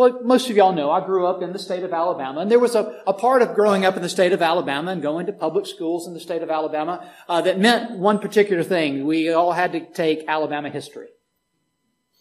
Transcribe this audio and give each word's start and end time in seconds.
Well, 0.00 0.22
most 0.22 0.48
of 0.48 0.56
y'all 0.56 0.72
know 0.72 0.90
I 0.90 1.04
grew 1.04 1.26
up 1.26 1.42
in 1.42 1.52
the 1.52 1.58
state 1.58 1.82
of 1.82 1.92
Alabama, 1.92 2.40
and 2.40 2.50
there 2.50 2.58
was 2.58 2.74
a, 2.74 3.02
a 3.06 3.12
part 3.12 3.42
of 3.42 3.52
growing 3.52 3.84
up 3.84 3.96
in 3.96 4.02
the 4.02 4.08
state 4.08 4.32
of 4.32 4.40
Alabama 4.40 4.92
and 4.92 5.02
going 5.02 5.26
to 5.26 5.32
public 5.34 5.66
schools 5.66 6.06
in 6.08 6.14
the 6.14 6.20
state 6.20 6.40
of 6.40 6.48
Alabama 6.48 7.06
uh, 7.28 7.42
that 7.42 7.60
meant 7.60 7.98
one 7.98 8.18
particular 8.18 8.62
thing. 8.62 9.04
We 9.04 9.30
all 9.30 9.52
had 9.52 9.72
to 9.72 9.80
take 9.80 10.24
Alabama 10.26 10.70
history. 10.70 11.08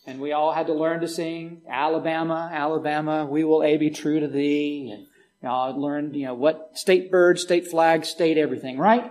And 0.05 0.19
we 0.19 0.33
all 0.33 0.51
had 0.51 0.67
to 0.67 0.73
learn 0.73 0.99
to 0.99 1.07
sing 1.07 1.61
Alabama, 1.69 2.49
Alabama, 2.51 3.25
we 3.25 3.45
will 3.45 3.63
A 3.63 3.77
be 3.77 3.91
true 3.91 4.19
to 4.19 4.27
thee. 4.27 4.91
And 4.91 5.03
you 5.41 5.47
know, 5.47 5.55
I 5.55 5.69
learned, 5.69 6.17
you 6.17 6.25
know, 6.25 6.33
what 6.33 6.71
state 6.73 7.09
bird, 7.09 7.39
state 7.39 7.65
flag, 7.65 8.03
state 8.03 8.37
everything, 8.37 8.77
right? 8.77 9.09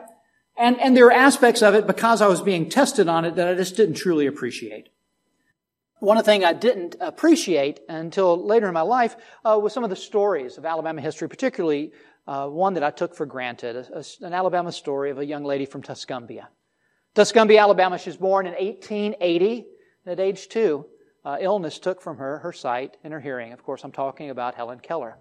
And, 0.58 0.78
and 0.78 0.94
there 0.94 1.06
are 1.06 1.12
aspects 1.12 1.62
of 1.62 1.74
it 1.74 1.86
because 1.86 2.20
I 2.20 2.28
was 2.28 2.42
being 2.42 2.68
tested 2.68 3.08
on 3.08 3.24
it 3.24 3.34
that 3.36 3.48
I 3.48 3.54
just 3.54 3.76
didn't 3.76 3.94
truly 3.94 4.26
appreciate. 4.26 4.90
One 6.00 6.22
things 6.22 6.44
I 6.44 6.52
didn't 6.52 6.94
appreciate 7.00 7.80
until 7.88 8.44
later 8.44 8.68
in 8.68 8.74
my 8.74 8.82
life 8.82 9.16
uh, 9.44 9.58
was 9.60 9.72
some 9.72 9.82
of 9.82 9.91
the 9.91 9.96
stories 9.96 10.56
of 10.56 10.64
Alabama 10.64 11.00
history, 11.00 11.28
particularly 11.28 11.92
uh, 12.28 12.46
one 12.46 12.74
that 12.74 12.84
I 12.84 12.90
took 12.90 13.16
for 13.16 13.27
granted, 13.27 13.74
a, 13.74 13.98
a, 13.98 14.26
an 14.26 14.32
Alabama 14.32 14.70
story 14.70 15.10
of 15.10 15.18
a 15.18 15.26
young 15.26 15.45
lady 15.45 15.66
from 15.66 15.82
Tuscumbia. 15.82 16.46
Tuscumbia, 17.16 17.60
Alabama. 17.60 17.98
She 17.98 18.10
was 18.10 18.16
born 18.16 18.46
in 18.46 18.52
1880. 18.52 19.66
At 20.06 20.20
age 20.20 20.48
two, 20.48 20.87
uh, 21.24 21.38
illness 21.40 21.78
took 21.80 22.01
from 22.01 22.16
her 22.18 22.38
her 22.38 22.52
sight 22.52 22.96
and 23.02 23.12
her 23.12 23.20
hearing. 23.20 23.52
Of 23.52 23.65
course, 23.65 23.82
I'm 23.82 23.92
talking 23.92 24.30
about 24.30 24.54
Helen 24.54 24.78
Keller. 24.78 25.18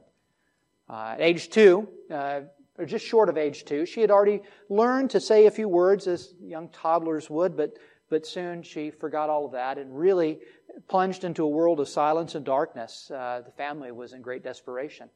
Uh, 0.88 1.14
at 1.14 1.22
age 1.22 1.50
two, 1.50 1.88
uh, 2.12 2.42
or 2.78 2.86
just 2.86 3.06
short 3.06 3.30
of 3.30 3.38
age 3.38 3.66
two, 3.66 3.86
she 3.86 4.02
had 4.02 4.12
already 4.12 4.42
learned 4.70 5.10
to 5.10 5.20
say 5.20 5.48
a 5.48 5.52
few 5.52 5.68
words 5.68 6.08
as 6.08 6.36
young 6.40 6.70
toddlers 6.70 7.30
would, 7.30 7.58
but, 7.58 7.74
but 8.10 8.26
soon 8.26 8.62
she 8.62 8.92
forgot 8.92 9.30
all 9.30 9.46
of 9.46 9.54
that 9.54 9.78
and 9.78 9.98
really 9.98 10.40
plunged 10.88 11.24
into 11.24 11.44
a 11.44 11.50
world 11.50 11.80
of 11.80 11.90
silence 11.90 12.36
and 12.36 12.46
darkness. 12.46 13.12
Uh, 13.12 13.42
the 13.46 13.52
family 13.52 13.92
was 13.92 14.14
in 14.14 14.22
great 14.22 14.44
desperation. 14.44 15.10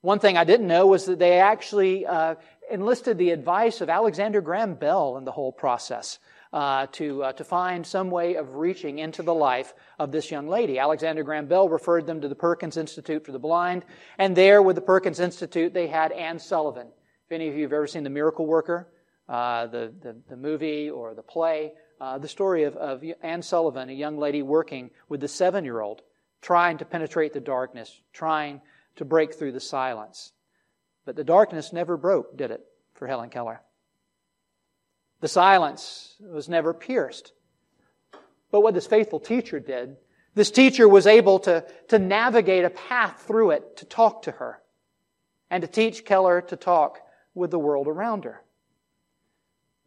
One 0.00 0.20
thing 0.20 0.36
I 0.36 0.44
didn't 0.44 0.68
know 0.68 0.86
was 0.86 1.06
that 1.06 1.18
they 1.18 1.40
actually 1.40 2.06
uh, 2.06 2.36
enlisted 2.70 3.18
the 3.18 3.30
advice 3.30 3.80
of 3.80 3.90
Alexander 3.90 4.40
Graham 4.40 4.74
Bell 4.74 5.16
in 5.16 5.24
the 5.24 5.32
whole 5.32 5.52
process 5.52 6.18
uh, 6.52 6.86
to, 6.92 7.24
uh, 7.24 7.32
to 7.32 7.44
find 7.44 7.86
some 7.86 8.10
way 8.10 8.36
of 8.36 8.54
reaching 8.54 8.98
into 9.00 9.22
the 9.22 9.34
life 9.34 9.74
of 9.98 10.12
this 10.12 10.30
young 10.30 10.48
lady. 10.48 10.78
Alexander 10.78 11.22
Graham 11.22 11.46
Bell 11.46 11.68
referred 11.68 12.06
them 12.06 12.20
to 12.20 12.28
the 12.28 12.34
Perkins 12.34 12.76
Institute 12.76 13.24
for 13.24 13.32
the 13.32 13.38
Blind, 13.38 13.84
and 14.18 14.36
there 14.36 14.62
with 14.62 14.76
the 14.76 14.82
Perkins 14.82 15.20
Institute, 15.20 15.74
they 15.74 15.88
had 15.88 16.12
Anne 16.12 16.38
Sullivan. 16.38 16.88
If 17.26 17.32
any 17.32 17.48
of 17.48 17.56
you 17.56 17.64
have 17.64 17.72
ever 17.72 17.86
seen 17.86 18.04
The 18.04 18.10
Miracle 18.10 18.46
Worker, 18.46 18.88
uh, 19.28 19.66
the, 19.66 19.92
the, 20.00 20.16
the, 20.30 20.36
movie 20.36 20.88
or 20.88 21.14
the 21.14 21.22
play, 21.22 21.72
uh, 22.00 22.18
the 22.18 22.28
story 22.28 22.64
of, 22.64 22.76
of 22.76 23.02
Anne 23.22 23.42
Sullivan, 23.42 23.88
a 23.88 23.92
young 23.92 24.18
lady 24.18 24.42
working 24.42 24.90
with 25.08 25.20
the 25.20 25.28
seven 25.28 25.64
year 25.64 25.80
old, 25.80 26.02
trying 26.40 26.78
to 26.78 26.84
penetrate 26.84 27.32
the 27.32 27.40
darkness, 27.40 28.00
trying 28.12 28.60
to 28.96 29.04
break 29.04 29.34
through 29.34 29.52
the 29.52 29.60
silence. 29.60 30.32
But 31.04 31.16
the 31.16 31.24
darkness 31.24 31.72
never 31.72 31.96
broke, 31.96 32.36
did 32.36 32.50
it, 32.50 32.64
for 32.94 33.06
Helen 33.06 33.30
Keller? 33.30 33.60
The 35.20 35.28
silence 35.28 36.14
was 36.20 36.48
never 36.48 36.72
pierced. 36.72 37.32
But 38.50 38.60
what 38.60 38.74
this 38.74 38.86
faithful 38.86 39.20
teacher 39.20 39.58
did, 39.58 39.96
this 40.34 40.50
teacher 40.50 40.88
was 40.88 41.06
able 41.06 41.40
to, 41.40 41.64
to 41.88 41.98
navigate 41.98 42.64
a 42.64 42.70
path 42.70 43.24
through 43.26 43.50
it 43.50 43.78
to 43.78 43.84
talk 43.84 44.22
to 44.22 44.32
her 44.32 44.62
and 45.50 45.62
to 45.62 45.66
teach 45.66 46.04
Keller 46.04 46.40
to 46.42 46.56
talk 46.56 47.00
with 47.34 47.50
the 47.50 47.58
world 47.58 47.88
around 47.88 48.24
her. 48.24 48.42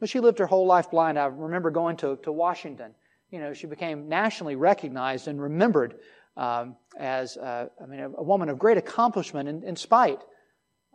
But 0.02 0.10
she 0.10 0.20
lived 0.20 0.40
her 0.40 0.48
whole 0.48 0.66
life 0.66 0.90
blind. 0.90 1.18
I 1.20 1.28
remember 1.28 1.70
going 1.70 1.96
to, 1.98 2.18
to 2.24 2.32
Washington. 2.32 2.96
You 3.30 3.40
know, 3.40 3.54
she 3.54 3.68
became 3.68 4.10
nationally 4.10 4.56
recognized 4.56 5.28
and 5.28 5.40
remembered 5.40 5.96
um, 6.36 6.76
as, 6.98 7.38
uh, 7.38 7.68
I 7.82 7.86
mean, 7.86 8.00
a, 8.00 8.10
a, 8.10 8.24
woman 8.24 8.50
of 8.50 8.58
great 8.58 8.78
accomplishment 8.78 9.48
in, 9.48 9.64
in 9.64 9.76
spite 9.76 10.20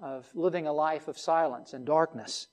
of 0.03 0.27
living 0.35 0.67
a 0.67 0.73
life 0.73 1.07
of 1.07 1.19
silence 1.19 1.73
and 1.73 1.87
darkness. 1.87 2.49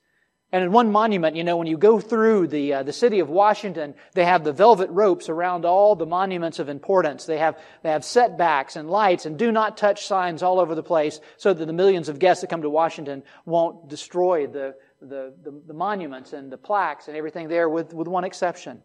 And 0.52 0.64
in 0.64 0.72
one 0.72 0.92
monument, 0.92 1.36
you 1.36 1.44
know, 1.44 1.58
when 1.58 1.66
you 1.66 1.80
go 1.80 2.00
through 2.00 2.48
the, 2.48 2.74
uh, 2.74 2.84
the 2.84 2.94
city 2.94 3.20
of 3.20 3.30
Washington, 3.30 3.96
they 4.14 4.24
have 4.24 4.44
the 4.44 4.54
velvet 4.54 4.92
ropes 4.92 5.30
around 5.30 5.66
all 5.66 5.96
the 5.96 6.06
monuments 6.06 6.60
of 6.60 6.70
importance. 6.70 7.26
They 7.26 7.40
have, 7.40 7.58
they 7.82 7.90
have 7.90 8.06
setbacks 8.06 8.76
and 8.76 8.88
lights 8.88 9.26
and 9.26 9.40
do 9.40 9.52
not 9.52 9.78
touch 9.78 10.06
signs 10.06 10.44
all 10.44 10.60
over 10.60 10.76
the 10.76 10.84
place 10.84 11.20
so 11.38 11.52
that 11.52 11.66
the 11.66 11.74
millions 11.74 12.10
of 12.10 12.20
guests 12.20 12.42
that 12.42 12.52
come 12.52 12.62
to 12.62 12.70
Washington 12.70 13.24
won't 13.46 13.90
destroy 13.90 14.46
the, 14.46 14.76
the, 15.10 15.34
the, 15.44 15.62
the 15.68 15.74
monuments 15.74 16.34
and 16.34 16.52
the 16.52 16.58
plaques 16.58 17.08
and 17.08 17.18
everything 17.18 17.48
there 17.48 17.70
with, 17.70 17.94
with 17.94 18.08
one 18.08 18.24
exception. 18.24 18.82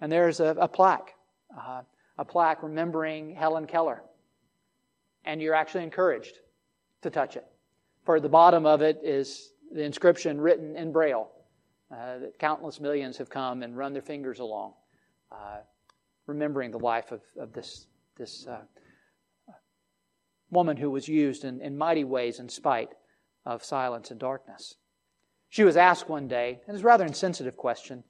And 0.00 0.10
there's 0.10 0.40
a, 0.40 0.56
a 0.58 0.68
plaque, 0.68 1.14
uh, 1.56 1.82
a 2.18 2.24
plaque 2.24 2.62
remembering 2.62 3.34
Helen 3.34 3.66
Keller. 3.66 4.02
And 5.24 5.40
you're 5.40 5.54
actually 5.54 5.84
encouraged 5.84 6.38
to 7.02 7.10
touch 7.10 7.36
it. 7.36 7.46
For 8.04 8.18
the 8.18 8.28
bottom 8.28 8.66
of 8.66 8.82
it 8.82 9.00
is 9.02 9.52
the 9.72 9.84
inscription 9.84 10.40
written 10.40 10.76
in 10.76 10.92
Braille 10.92 11.30
uh, 11.92 12.18
that 12.18 12.38
countless 12.38 12.80
millions 12.80 13.16
have 13.18 13.30
come 13.30 13.62
and 13.62 13.76
run 13.76 13.92
their 13.92 14.02
fingers 14.02 14.40
along, 14.40 14.74
uh, 15.30 15.58
remembering 16.26 16.70
the 16.70 16.78
life 16.78 17.12
of, 17.12 17.20
of 17.38 17.52
this, 17.52 17.86
this 18.16 18.46
uh, 18.46 18.62
woman 20.50 20.76
who 20.76 20.90
was 20.90 21.06
used 21.06 21.44
in, 21.44 21.60
in 21.60 21.76
mighty 21.76 22.04
ways 22.04 22.40
in 22.40 22.48
spite 22.48 22.90
of 23.46 23.64
silence 23.64 24.10
and 24.10 24.20
darkness. 24.20 24.74
She 25.52 25.64
was 25.64 25.76
asked 25.76 26.08
one 26.08 26.28
day, 26.28 26.62
and 26.66 26.74
it's 26.74 26.82
a 26.82 26.86
rather 26.86 27.04
insensitive 27.04 27.58
question. 27.58 28.04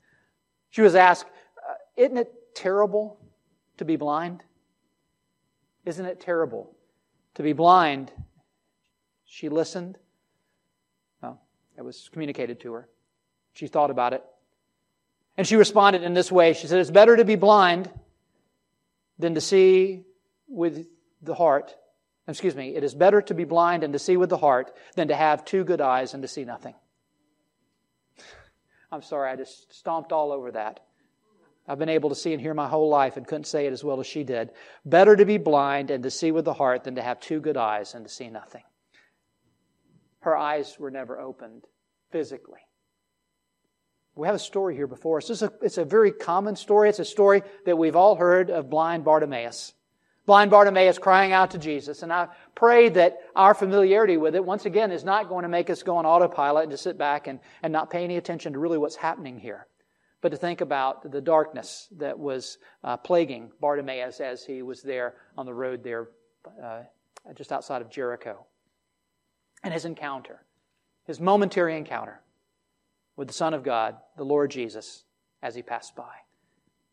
She 0.71 0.81
was 0.81 0.95
asked, 0.95 1.27
uh, 1.59 1.75
Isn't 1.97 2.17
it 2.17 2.33
terrible 2.55 3.19
to 3.79 3.85
be 3.85 3.97
blind? 3.97 4.45
Isn't 5.85 6.07
it 6.07 6.21
terrible 6.21 6.77
to 7.35 7.43
be 7.43 7.53
blind? 7.53 8.13
She 9.25 9.49
listened 9.49 9.99
Well, 11.21 11.43
it 11.77 11.83
was 11.83 12.09
communicated 12.13 12.61
to 12.61 12.75
her. 12.75 12.89
She 13.55 13.67
thought 13.67 13.91
about 13.91 14.13
it. 14.13 14.23
And 15.37 15.45
she 15.45 15.57
responded 15.57 16.05
in 16.05 16.15
this 16.15 16.31
way 16.31 16.53
She 16.53 16.69
said, 16.69 16.79
It's 16.79 16.93
better 16.93 17.17
to 17.17 17.25
be 17.25 17.35
blind 17.35 17.91
than 19.19 19.35
to 19.35 19.41
see 19.41 20.05
with 20.47 20.87
the 21.21 21.35
heart. 21.35 21.75
Excuse 22.29 22.55
me, 22.55 22.77
it 22.77 22.85
is 22.85 22.95
better 22.95 23.21
to 23.21 23.35
be 23.35 23.43
blind 23.43 23.83
and 23.83 23.93
to 23.95 23.99
see 23.99 24.17
with 24.17 24.31
the 24.31 24.39
heart 24.39 24.73
than 24.95 25.09
to 25.09 25.17
have 25.17 25.45
two 25.45 25.65
good 25.65 25.81
eyes 25.81 26.15
and 26.15 26.23
to 26.23 26.29
see 26.29 26.45
nothing. 26.45 26.77
I'm 28.93 29.03
sorry, 29.03 29.31
I 29.31 29.37
just 29.37 29.75
stomped 29.75 30.13
all 30.13 30.33
over 30.33 30.53
that. 30.53 30.81
I've 31.67 31.79
been 31.79 31.89
able 31.89 32.11
to 32.11 32.15
see 32.15 32.33
and 32.33 32.43
hear 32.43 32.53
my 32.53 32.69
whole 32.69 32.91
life 32.91 33.17
and 33.17 33.27
couldn't 33.27 33.47
say 33.47 33.67
it 33.67 33.73
as 33.73 33.83
well 33.83 34.01
as 34.01 34.07
she 34.07 34.23
did. 34.23 34.51
Better 34.85 35.17
to 35.17 35.25
be 35.25 35.39
blind 35.39 35.91
and 35.91 36.03
to 36.03 36.11
see 36.11 36.31
with 36.31 36.45
the 36.45 36.53
heart 36.53 36.85
than 36.85 36.97
to 36.97 37.03
have 37.03 37.19
two 37.19 37.41
good 37.41 37.57
eyes 37.57 37.95
and 37.95 38.05
to 38.05 38.13
see 38.13 38.29
nothing. 38.29 38.65
Her 40.21 40.37
eyes 40.37 40.77
were 40.79 40.91
never 40.91 41.19
opened 41.19 41.65
physically. 42.11 42.61
We 44.15 44.27
have 44.27 44.37
a 44.37 44.41
story 44.41 44.75
here 44.77 44.87
before 44.87 45.19
us. 45.19 45.31
It's 45.31 45.41
a, 45.41 45.53
it's 45.63 45.79
a 45.79 45.85
very 45.85 46.13
common 46.13 46.55
story. 46.55 46.91
It's 46.91 46.99
a 46.99 47.05
story 47.05 47.43
that 47.65 47.79
we've 47.79 47.97
all 47.97 48.17
heard 48.17 48.51
of 48.51 48.69
blind 48.69 49.05
Bartimaeus. 49.05 49.73
Blind 50.25 50.51
Bartimaeus 50.51 50.99
crying 50.99 51.33
out 51.33 51.51
to 51.51 51.59
Jesus. 51.59 52.03
And 52.03 52.13
I 52.13 52.29
pray 52.55 52.89
that 52.91 53.19
our 53.35 53.55
familiarity 53.55 54.17
with 54.17 54.35
it, 54.35 54.45
once 54.45 54.67
again, 54.67 54.93
is 54.93 55.03
not 55.03 55.29
going 55.29 55.43
to 55.43 55.49
make 55.49 55.69
us 55.69 55.83
go 55.83 55.97
on 55.97 56.07
autopilot 56.07 56.65
and 56.65 56.71
to 56.71 56.77
sit 56.77 56.97
back 56.97 57.27
and, 57.27 57.41
and 57.63 57.73
not 57.73 57.91
pay 57.91 58.05
any 58.05 58.17
attention 58.17 58.53
to 58.53 58.59
really 58.59 58.79
what's 58.79 58.97
happening 58.97 59.39
here, 59.39 59.67
but 60.21 60.29
to 60.31 60.37
think 60.37 60.61
about 60.61 61.11
the 61.11 61.21
darkness 61.21 61.89
that 61.99 62.17
was 62.17 62.59
uh, 62.85 62.97
plaguing 62.97 63.51
Bartimaeus 63.61 64.21
as 64.21 64.45
he 64.45 64.63
was 64.63 64.83
there 64.83 65.15
on 65.37 65.45
the 65.45 65.55
road 65.55 65.83
there 65.83 66.09
uh, 66.63 66.83
just 67.35 67.53
outside 67.53 67.83
of 67.83 67.91
Jericho 67.91 68.47
and 69.65 69.75
his 69.75 69.85
encounter, 69.85 70.45
his 71.05 71.21
momentary 71.21 71.77
encounter 71.77 72.21
with 73.17 73.29
the 73.29 73.35
Son 73.35 73.55
of 73.55 73.63
God, 73.63 73.97
the 74.17 74.25
Lord 74.25 74.51
Jesus, 74.51 75.05
as 75.43 75.55
he 75.55 75.63
passed 75.63 75.95
by. 75.97 76.15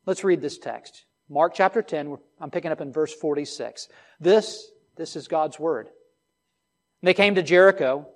Let's 0.05 0.23
read 0.23 0.41
this 0.41 0.57
text. 0.57 1.05
Mark 1.29 1.53
chapter 1.53 1.83
10, 1.83 2.17
I'm 2.41 2.49
picking 2.49 2.71
up 2.71 2.81
in 2.81 2.91
verse 2.91 3.13
46. 3.13 3.87
This, 4.19 4.71
this 4.95 5.15
is 5.15 5.27
God's 5.27 5.59
word. 5.59 5.85
And 5.87 7.07
they 7.07 7.13
came 7.13 7.35
to 7.35 7.43
Jericho, 7.43 8.07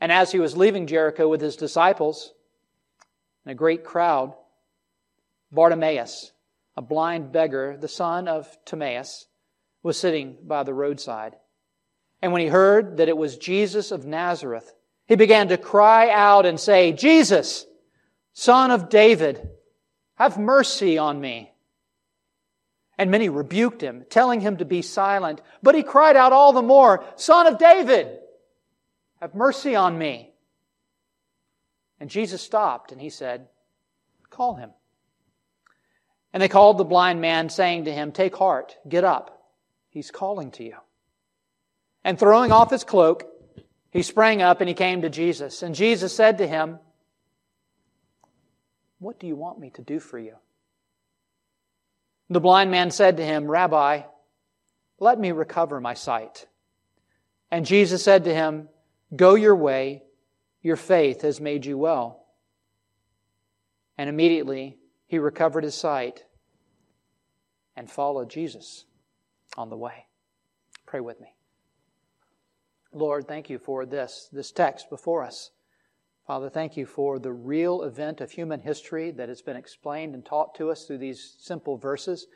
and 0.00 0.10
as 0.10 0.32
he 0.32 0.38
was 0.38 0.56
leaving 0.56 0.86
Jericho 0.86 1.28
with 1.28 1.42
his 1.42 1.56
disciples 1.56 2.32
and 3.44 3.52
a 3.52 3.54
great 3.54 3.84
crowd, 3.84 4.34
Bartimaeus, 5.52 6.32
a 6.76 6.82
blind 6.82 7.30
beggar, 7.30 7.76
the 7.78 7.88
son 7.88 8.26
of 8.26 8.48
Timaeus, 8.64 9.26
was 9.82 9.98
sitting 9.98 10.36
by 10.42 10.62
the 10.62 10.74
roadside. 10.74 11.36
And 12.22 12.32
when 12.32 12.40
he 12.40 12.48
heard 12.48 12.96
that 12.96 13.08
it 13.08 13.16
was 13.16 13.36
Jesus 13.36 13.92
of 13.92 14.06
Nazareth, 14.06 14.72
he 15.06 15.14
began 15.14 15.48
to 15.48 15.58
cry 15.58 16.10
out 16.10 16.46
and 16.46 16.58
say, 16.58 16.92
Jesus, 16.92 17.66
son 18.32 18.70
of 18.70 18.88
David, 18.88 19.48
have 20.14 20.38
mercy 20.38 20.96
on 20.96 21.20
me. 21.20 21.52
And 22.98 23.10
many 23.10 23.28
rebuked 23.28 23.82
him, 23.82 24.04
telling 24.08 24.40
him 24.40 24.56
to 24.56 24.64
be 24.64 24.80
silent. 24.82 25.42
But 25.62 25.74
he 25.74 25.82
cried 25.82 26.16
out 26.16 26.32
all 26.32 26.52
the 26.52 26.62
more, 26.62 27.04
Son 27.16 27.46
of 27.46 27.58
David, 27.58 28.08
have 29.20 29.34
mercy 29.34 29.74
on 29.74 29.98
me. 29.98 30.32
And 32.00 32.10
Jesus 32.10 32.42
stopped 32.42 32.92
and 32.92 33.00
he 33.00 33.10
said, 33.10 33.48
Call 34.30 34.54
him. 34.54 34.70
And 36.32 36.42
they 36.42 36.48
called 36.48 36.76
the 36.76 36.84
blind 36.84 37.20
man, 37.20 37.48
saying 37.48 37.84
to 37.84 37.92
him, 37.92 38.12
Take 38.12 38.36
heart, 38.36 38.76
get 38.88 39.04
up. 39.04 39.52
He's 39.88 40.10
calling 40.10 40.50
to 40.52 40.64
you. 40.64 40.76
And 42.04 42.18
throwing 42.18 42.52
off 42.52 42.70
his 42.70 42.84
cloak, 42.84 43.24
he 43.90 44.02
sprang 44.02 44.42
up 44.42 44.60
and 44.60 44.68
he 44.68 44.74
came 44.74 45.02
to 45.02 45.08
Jesus. 45.08 45.62
And 45.62 45.74
Jesus 45.74 46.14
said 46.14 46.38
to 46.38 46.46
him, 46.46 46.78
What 48.98 49.18
do 49.18 49.26
you 49.26 49.36
want 49.36 49.58
me 49.58 49.70
to 49.70 49.82
do 49.82 49.98
for 49.98 50.18
you? 50.18 50.36
The 52.28 52.40
blind 52.40 52.70
man 52.70 52.90
said 52.90 53.16
to 53.18 53.24
him, 53.24 53.50
Rabbi, 53.50 54.02
let 54.98 55.18
me 55.18 55.32
recover 55.32 55.80
my 55.80 55.94
sight. 55.94 56.46
And 57.50 57.64
Jesus 57.64 58.02
said 58.02 58.24
to 58.24 58.34
him, 58.34 58.68
Go 59.14 59.34
your 59.34 59.54
way, 59.54 60.02
your 60.62 60.76
faith 60.76 61.22
has 61.22 61.40
made 61.40 61.64
you 61.64 61.78
well. 61.78 62.24
And 63.96 64.10
immediately 64.10 64.78
he 65.06 65.18
recovered 65.18 65.64
his 65.64 65.74
sight 65.74 66.24
and 67.76 67.90
followed 67.90 68.30
Jesus 68.30 68.84
on 69.56 69.70
the 69.70 69.76
way. 69.76 70.06
Pray 70.86 71.00
with 71.00 71.20
me. 71.20 71.34
Lord, 72.92 73.28
thank 73.28 73.50
you 73.50 73.58
for 73.58 73.86
this, 73.86 74.28
this 74.32 74.50
text 74.50 74.90
before 74.90 75.22
us. 75.22 75.50
Father, 76.26 76.50
thank 76.50 76.76
you 76.76 76.86
for 76.86 77.20
the 77.20 77.32
real 77.32 77.82
event 77.82 78.20
of 78.20 78.32
human 78.32 78.60
history 78.60 79.12
that 79.12 79.28
has 79.28 79.42
been 79.42 79.56
explained 79.56 80.12
and 80.12 80.24
taught 80.24 80.56
to 80.56 80.70
us 80.70 80.84
through 80.84 80.98
these 80.98 81.36
simple 81.38 81.76
verses. 81.76 82.26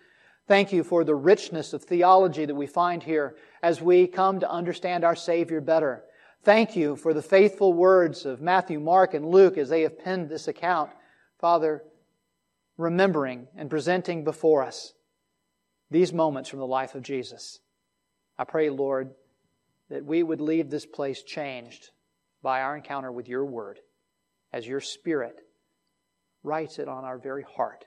Thank 0.46 0.72
you 0.72 0.84
for 0.84 1.02
the 1.02 1.16
richness 1.16 1.72
of 1.72 1.82
theology 1.82 2.44
that 2.44 2.54
we 2.54 2.68
find 2.68 3.02
here 3.02 3.34
as 3.64 3.82
we 3.82 4.06
come 4.06 4.38
to 4.40 4.50
understand 4.50 5.02
our 5.02 5.16
Savior 5.16 5.60
better. 5.60 6.04
Thank 6.44 6.76
you 6.76 6.94
for 6.94 7.12
the 7.12 7.22
faithful 7.22 7.72
words 7.72 8.24
of 8.26 8.40
Matthew, 8.40 8.78
Mark, 8.78 9.12
and 9.12 9.26
Luke 9.26 9.58
as 9.58 9.68
they 9.68 9.82
have 9.82 9.98
penned 9.98 10.28
this 10.28 10.46
account. 10.46 10.90
Father, 11.40 11.82
remembering 12.76 13.48
and 13.56 13.68
presenting 13.68 14.22
before 14.22 14.62
us 14.62 14.92
these 15.90 16.12
moments 16.12 16.48
from 16.48 16.60
the 16.60 16.66
life 16.66 16.94
of 16.94 17.02
Jesus. 17.02 17.58
I 18.38 18.44
pray, 18.44 18.70
Lord, 18.70 19.10
that 19.88 20.04
we 20.04 20.22
would 20.22 20.40
leave 20.40 20.70
this 20.70 20.86
place 20.86 21.24
changed 21.24 21.90
by 22.42 22.60
our 22.60 22.76
encounter 22.76 23.12
with 23.12 23.28
your 23.28 23.44
word 23.44 23.78
as 24.52 24.66
your 24.66 24.80
Spirit 24.80 25.40
writes 26.42 26.78
it 26.78 26.88
on 26.88 27.04
our 27.04 27.18
very 27.18 27.44
heart, 27.56 27.84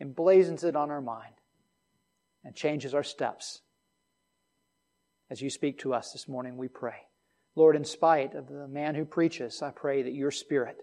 emblazons 0.00 0.64
it 0.64 0.76
on 0.76 0.90
our 0.90 1.00
mind 1.00 1.34
and 2.44 2.54
changes 2.54 2.94
our 2.94 3.02
steps. 3.02 3.60
As 5.28 5.40
you 5.40 5.50
speak 5.50 5.78
to 5.80 5.94
us 5.94 6.12
this 6.12 6.28
morning, 6.28 6.56
we 6.56 6.68
pray. 6.68 7.06
Lord, 7.54 7.76
in 7.76 7.84
spite 7.84 8.34
of 8.34 8.48
the 8.48 8.68
man 8.68 8.94
who 8.94 9.04
preaches, 9.04 9.62
I 9.62 9.70
pray 9.70 10.02
that 10.02 10.14
your 10.14 10.30
Spirit 10.30 10.78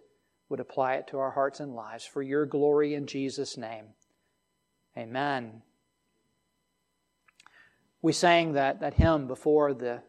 would 0.49 0.59
apply 0.59 0.95
it 0.95 1.07
to 1.07 1.17
our 1.17 1.31
hearts 1.31 1.59
and 1.59 1.75
lives 1.75 2.05
for 2.05 2.21
your 2.21 2.45
glory 2.45 2.93
in 2.93 3.07
Jesus' 3.07 3.57
name. 3.57 3.85
Amen. 4.97 5.61
We 8.01 8.13
sang 8.13 8.53
that, 8.53 8.79
that 8.79 8.93
hymn 8.93 9.27
before 9.27 9.73
the, 9.73 10.01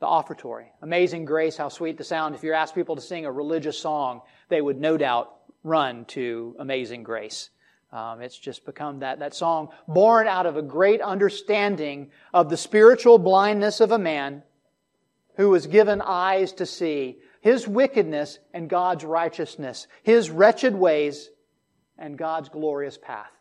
the 0.00 0.06
offertory. 0.06 0.72
Amazing 0.82 1.26
grace, 1.26 1.56
how 1.56 1.68
sweet 1.68 1.98
the 1.98 2.04
sound. 2.04 2.34
If 2.34 2.42
you 2.42 2.54
ask 2.54 2.74
people 2.74 2.96
to 2.96 3.02
sing 3.02 3.26
a 3.26 3.32
religious 3.32 3.78
song, 3.78 4.22
they 4.48 4.60
would 4.60 4.80
no 4.80 4.96
doubt 4.96 5.30
run 5.62 6.06
to 6.06 6.56
Amazing 6.58 7.02
Grace. 7.02 7.50
Um, 7.92 8.22
it's 8.22 8.38
just 8.38 8.64
become 8.64 9.00
that, 9.00 9.18
that 9.18 9.34
song 9.34 9.68
born 9.86 10.26
out 10.26 10.46
of 10.46 10.56
a 10.56 10.62
great 10.62 11.00
understanding 11.00 12.10
of 12.32 12.48
the 12.48 12.56
spiritual 12.56 13.18
blindness 13.18 13.80
of 13.80 13.90
a 13.90 13.98
man 13.98 14.42
who 15.36 15.50
was 15.50 15.66
given 15.66 16.00
eyes 16.00 16.52
to 16.52 16.66
see 16.66 17.18
his 17.40 17.66
wickedness 17.66 18.38
and 18.54 18.70
God's 18.70 19.04
righteousness, 19.04 19.86
his 20.02 20.30
wretched 20.30 20.74
ways 20.74 21.30
and 21.98 22.16
God's 22.16 22.48
glorious 22.48 22.96
path. 22.96 23.32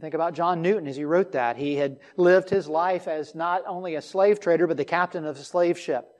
Think 0.00 0.14
about 0.14 0.34
John 0.34 0.60
Newton 0.60 0.88
as 0.88 0.96
he 0.96 1.04
wrote 1.04 1.32
that. 1.32 1.56
He 1.56 1.76
had 1.76 2.00
lived 2.16 2.50
his 2.50 2.66
life 2.66 3.06
as 3.06 3.34
not 3.34 3.62
only 3.66 3.94
a 3.94 4.02
slave 4.02 4.40
trader, 4.40 4.66
but 4.66 4.76
the 4.76 4.84
captain 4.84 5.24
of 5.24 5.36
a 5.36 5.44
slave 5.44 5.78
ship 5.78 6.10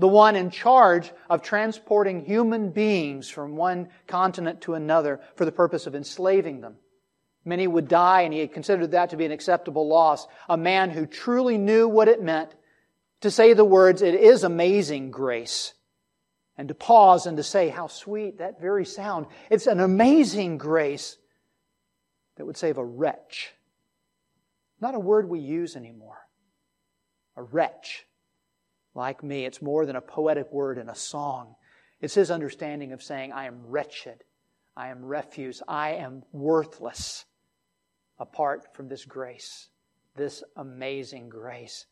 the 0.00 0.08
one 0.08 0.34
in 0.34 0.50
charge 0.50 1.12
of 1.28 1.42
transporting 1.42 2.24
human 2.24 2.70
beings 2.70 3.28
from 3.28 3.54
one 3.54 3.88
continent 4.06 4.62
to 4.62 4.74
another 4.74 5.20
for 5.36 5.44
the 5.44 5.52
purpose 5.52 5.86
of 5.86 5.94
enslaving 5.94 6.62
them. 6.62 6.76
Many 7.44 7.66
would 7.66 7.86
die, 7.86 8.22
and 8.22 8.32
he 8.32 8.40
had 8.40 8.52
considered 8.52 8.92
that 8.92 9.10
to 9.10 9.16
be 9.16 9.26
an 9.26 9.32
acceptable 9.32 9.86
loss. 9.86 10.26
A 10.48 10.56
man 10.56 10.90
who 10.90 11.06
truly 11.06 11.58
knew 11.58 11.86
what 11.86 12.08
it 12.08 12.22
meant 12.22 12.54
to 13.20 13.30
say 13.30 13.52
the 13.52 13.64
words, 13.64 14.02
It 14.02 14.14
is 14.14 14.42
amazing 14.42 15.10
grace. 15.10 15.74
And 16.56 16.68
to 16.68 16.74
pause 16.74 17.26
and 17.26 17.36
to 17.36 17.42
say, 17.42 17.68
How 17.68 17.86
sweet 17.86 18.38
that 18.38 18.60
very 18.60 18.84
sound. 18.84 19.26
It's 19.50 19.66
an 19.66 19.80
amazing 19.80 20.58
grace 20.58 21.16
that 22.40 22.46
would 22.46 22.56
save 22.56 22.78
a 22.78 22.84
wretch. 22.84 23.52
Not 24.80 24.94
a 24.94 24.98
word 24.98 25.28
we 25.28 25.40
use 25.40 25.76
anymore. 25.76 26.16
A 27.36 27.42
wretch 27.42 28.06
like 28.94 29.22
me. 29.22 29.44
It's 29.44 29.60
more 29.60 29.84
than 29.84 29.94
a 29.94 30.00
poetic 30.00 30.50
word 30.50 30.78
in 30.78 30.88
a 30.88 30.94
song. 30.94 31.54
It's 32.00 32.14
his 32.14 32.30
understanding 32.30 32.92
of 32.92 33.02
saying, 33.02 33.32
I 33.32 33.44
am 33.44 33.66
wretched. 33.66 34.24
I 34.74 34.88
am 34.88 35.04
refuse. 35.04 35.60
I 35.68 35.96
am 35.96 36.22
worthless 36.32 37.26
apart 38.18 38.74
from 38.74 38.88
this 38.88 39.04
grace, 39.04 39.68
this 40.16 40.42
amazing 40.56 41.28
grace. 41.28 41.84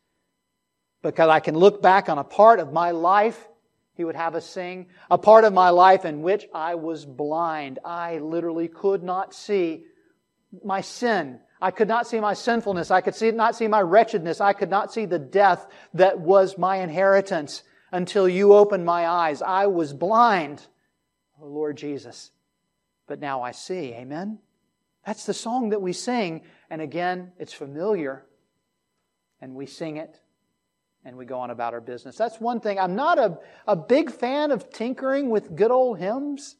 Because 1.03 1.29
I 1.29 1.41
can 1.41 1.59
look 1.59 1.83
back 1.83 2.09
on 2.09 2.17
a 2.17 2.25
part 2.25 2.59
of 2.59 2.73
my 2.73 2.93
life, 2.93 3.47
he 3.93 4.05
would 4.05 4.17
have 4.17 4.35
us 4.35 4.49
sing, 4.49 4.87
a 5.11 5.19
part 5.19 5.45
of 5.45 5.53
my 5.53 5.69
life 5.69 6.06
in 6.06 6.23
which 6.23 6.47
I 6.55 6.77
was 6.77 7.05
blind. 7.05 7.81
I 7.85 8.17
literally 8.17 8.69
could 8.69 9.03
not 9.03 9.35
see 9.35 9.85
my 10.65 10.81
sin 10.81 11.41
I 11.61 11.71
could 11.71 11.89
not 11.89 12.06
see 12.06 12.21
my 12.21 12.35
sinfulness. 12.35 12.91
I 12.91 13.00
could 13.00 13.15
see, 13.15 13.31
not 13.33 13.56
see 13.56 13.67
my 13.67 13.81
wretchedness. 13.81 14.41
I 14.41 14.53
could 14.53 14.71
not 14.71 14.93
see 14.93 15.06
the 15.06 15.19
death 15.19 15.67
that 15.95 16.21
was 16.21 16.56
my 16.56 16.77
inheritance 16.77 17.62
until 17.91 18.29
you 18.29 18.53
opened 18.53 18.85
my 18.85 19.09
eyes. 19.09 19.43
I 19.43 19.67
was 19.67 19.93
blind, 19.93 20.65
oh 21.41 21.47
Lord 21.47 21.77
Jesus. 21.77 22.31
But 23.06 23.21
now 23.21 23.43
I 23.43 23.53
see. 23.53 23.93
Amen? 23.93 24.39
That's 25.05 25.27
the 25.27 25.35
song 25.35 25.71
that 25.71 25.83
we 25.83 25.93
sing. 25.93 26.43
And 26.71 26.81
again, 26.81 27.33
it's 27.39 27.55
familiar. 27.55 28.25
And 29.41 29.55
we 29.55 29.67
sing 29.67 29.97
it 29.97 30.21
and 31.05 31.17
we 31.17 31.25
go 31.25 31.41
on 31.41 31.50
about 31.50 31.75
our 31.75 31.81
business. 31.81 32.17
That's 32.17 32.41
one 32.41 32.61
thing. 32.61 32.79
I'm 32.79 32.95
not 32.95 33.19
a, 33.19 33.39
a 33.67 33.75
big 33.75 34.12
fan 34.12 34.53
of 34.53 34.71
tinkering 34.71 35.31
with 35.31 35.56
good 35.56 35.71
old 35.71 35.99
hymns. 35.99 36.56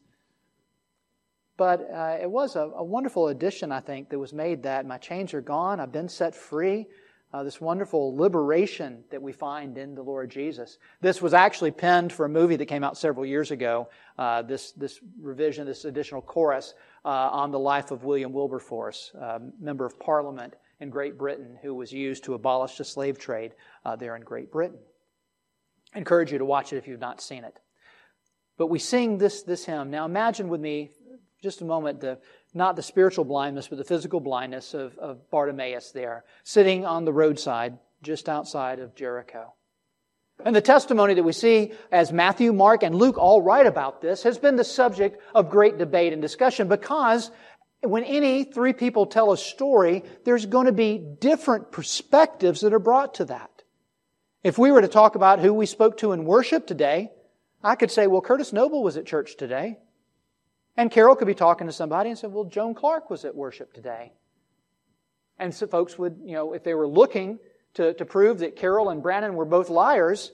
But 1.59 1.91
uh, 1.93 2.17
it 2.21 2.31
was 2.31 2.55
a, 2.55 2.71
a, 2.73 2.83
wonderful 2.85 3.27
addition, 3.27 3.69
I 3.69 3.81
think, 3.81 4.07
that 4.09 4.17
was 4.17 4.31
made 4.31 4.63
that 4.63 4.87
my 4.87 4.97
chains 4.97 5.33
are 5.33 5.41
gone, 5.41 5.81
I've 5.81 5.91
been 5.91 6.07
set 6.07 6.33
free. 6.33 6.87
Uh, 7.33 7.43
this 7.43 7.59
wonderful 7.59 8.15
liberation 8.15 9.03
that 9.11 9.21
we 9.21 9.33
find 9.33 9.77
in 9.77 9.93
the 9.93 10.01
Lord 10.01 10.31
Jesus. 10.31 10.77
This 11.01 11.21
was 11.21 11.33
actually 11.33 11.71
penned 11.71 12.13
for 12.13 12.25
a 12.25 12.29
movie 12.29 12.55
that 12.55 12.65
came 12.67 12.83
out 12.83 12.97
several 12.97 13.25
years 13.25 13.51
ago. 13.51 13.89
Uh, 14.17 14.41
this 14.41 14.71
this 14.71 14.99
revision, 15.21 15.67
this 15.67 15.85
additional 15.85 16.21
chorus 16.21 16.73
uh, 17.05 17.09
on 17.09 17.51
the 17.51 17.59
life 17.59 17.91
of 17.91 18.03
William 18.03 18.31
Wilberforce, 18.31 19.11
member 19.59 19.85
of 19.85 19.99
Parliament 19.99 20.55
in 20.79 20.89
Great 20.89 21.17
Britain, 21.17 21.59
who 21.61 21.75
was 21.75 21.91
used 21.91 22.23
to 22.23 22.35
abolish 22.35 22.77
the 22.77 22.85
slave 22.85 23.19
trade 23.19 23.51
uh, 23.85 23.95
there 23.97 24.15
in 24.15 24.23
Great 24.23 24.49
Britain. 24.49 24.79
I 25.93 25.97
encourage 25.97 26.31
you 26.31 26.37
to 26.37 26.45
watch 26.45 26.73
it 26.73 26.77
if 26.77 26.87
you've 26.87 27.01
not 27.01 27.21
seen 27.21 27.43
it. 27.43 27.59
But 28.57 28.67
we 28.67 28.79
sing 28.79 29.19
this 29.19 29.43
this 29.43 29.65
hymn. 29.65 29.91
Now 29.91 30.05
imagine 30.05 30.49
with 30.49 30.61
me 30.61 30.91
just 31.41 31.61
a 31.61 31.65
moment 31.65 32.01
the, 32.01 32.19
not 32.53 32.75
the 32.75 32.83
spiritual 32.83 33.25
blindness, 33.25 33.67
but 33.67 33.77
the 33.77 33.83
physical 33.83 34.19
blindness 34.19 34.73
of, 34.73 34.97
of 34.97 35.29
Bartimaeus 35.31 35.91
there, 35.91 36.25
sitting 36.43 36.85
on 36.85 37.05
the 37.05 37.13
roadside 37.13 37.77
just 38.01 38.27
outside 38.29 38.79
of 38.79 38.95
Jericho. 38.95 39.53
And 40.45 40.55
the 40.55 40.61
testimony 40.61 41.15
that 41.15 41.23
we 41.23 41.33
see 41.33 41.73
as 41.91 42.13
Matthew, 42.13 42.53
Mark, 42.53 42.83
and 42.83 42.95
Luke 42.95 43.17
all 43.17 43.41
write 43.41 43.65
about 43.65 44.01
this 44.01 44.23
has 44.23 44.37
been 44.37 44.55
the 44.55 44.63
subject 44.63 45.21
of 45.35 45.49
great 45.49 45.77
debate 45.77 46.13
and 46.13 46.21
discussion 46.21 46.69
because 46.69 47.29
when 47.81 48.03
any 48.03 48.45
three 48.45 48.73
people 48.73 49.05
tell 49.05 49.31
a 49.31 49.37
story, 49.37 50.03
there's 50.23 50.45
going 50.45 50.65
to 50.65 50.71
be 50.71 50.97
different 50.97 51.71
perspectives 51.71 52.61
that 52.61 52.73
are 52.73 52.79
brought 52.79 53.15
to 53.15 53.25
that. 53.25 53.49
If 54.43 54.57
we 54.57 54.71
were 54.71 54.81
to 54.81 54.87
talk 54.87 55.15
about 55.15 55.39
who 55.39 55.53
we 55.53 55.65
spoke 55.65 55.97
to 55.97 56.13
in 56.13 56.23
worship 56.23 56.67
today, 56.67 57.11
I 57.61 57.75
could 57.75 57.91
say, 57.91 58.07
well, 58.07 58.21
Curtis 58.21 58.53
Noble 58.53 58.83
was 58.83 58.95
at 58.95 59.05
church 59.05 59.35
today. 59.35 59.77
And 60.79 60.89
Carol 60.89 61.17
could 61.17 61.27
be 61.27 61.35
talking 61.35 61.67
to 61.67 61.73
somebody 61.73 62.09
and 62.09 62.17
said, 62.17 62.31
Well, 62.31 62.45
Joan 62.45 62.73
Clark 62.73 63.09
was 63.09 63.25
at 63.25 63.35
worship 63.35 63.73
today. 63.73 64.13
And 65.37 65.53
so 65.53 65.67
folks 65.67 65.99
would, 65.99 66.21
you 66.23 66.31
know, 66.31 66.53
if 66.53 66.63
they 66.63 66.73
were 66.73 66.87
looking 66.87 67.39
to, 67.73 67.93
to 67.95 68.05
prove 68.05 68.39
that 68.39 68.55
Carol 68.55 68.89
and 68.89 69.03
Brandon 69.03 69.35
were 69.35 69.43
both 69.43 69.69
liars, 69.69 70.31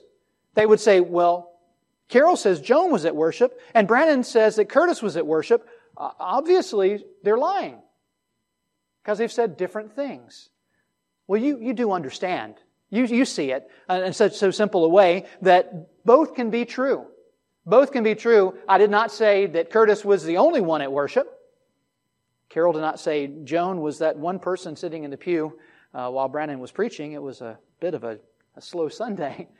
they 0.54 0.64
would 0.64 0.78
say, 0.78 1.00
Well, 1.00 1.50
Carol 2.08 2.36
says 2.36 2.60
Joan 2.60 2.92
was 2.92 3.04
at 3.04 3.16
worship, 3.16 3.60
and 3.74 3.88
Brandon 3.88 4.22
says 4.22 4.54
that 4.54 4.68
Curtis 4.68 5.02
was 5.02 5.16
at 5.16 5.26
worship. 5.26 5.68
Uh, 5.96 6.12
obviously, 6.20 7.04
they're 7.24 7.36
lying 7.36 7.82
because 9.02 9.18
they've 9.18 9.32
said 9.32 9.56
different 9.56 9.96
things. 9.96 10.48
Well, 11.26 11.40
you, 11.40 11.58
you 11.58 11.72
do 11.72 11.90
understand. 11.90 12.54
You, 12.90 13.04
you 13.06 13.24
see 13.24 13.50
it 13.50 13.68
in 13.90 14.12
such 14.12 14.34
so 14.34 14.52
simple 14.52 14.84
a 14.84 14.88
way 14.88 15.26
that 15.42 16.04
both 16.04 16.36
can 16.36 16.50
be 16.50 16.64
true. 16.64 17.06
Both 17.66 17.92
can 17.92 18.04
be 18.04 18.14
true. 18.14 18.56
I 18.68 18.78
did 18.78 18.90
not 18.90 19.10
say 19.10 19.46
that 19.46 19.70
Curtis 19.70 20.04
was 20.04 20.24
the 20.24 20.36
only 20.36 20.60
one 20.60 20.82
at 20.82 20.90
worship. 20.90 21.32
Carol 22.48 22.72
did 22.72 22.80
not 22.80 23.00
say 23.00 23.26
Joan 23.44 23.80
was 23.80 23.98
that 23.98 24.16
one 24.16 24.38
person 24.38 24.76
sitting 24.76 25.02
in 25.02 25.10
the 25.10 25.16
pew 25.16 25.58
uh, 25.92 26.08
while 26.08 26.28
Brandon 26.28 26.60
was 26.60 26.70
preaching. 26.70 27.12
It 27.12 27.22
was 27.22 27.40
a 27.40 27.58
bit 27.80 27.94
of 27.94 28.04
a, 28.04 28.18
a 28.56 28.60
slow 28.60 28.88
Sunday. 28.88 29.48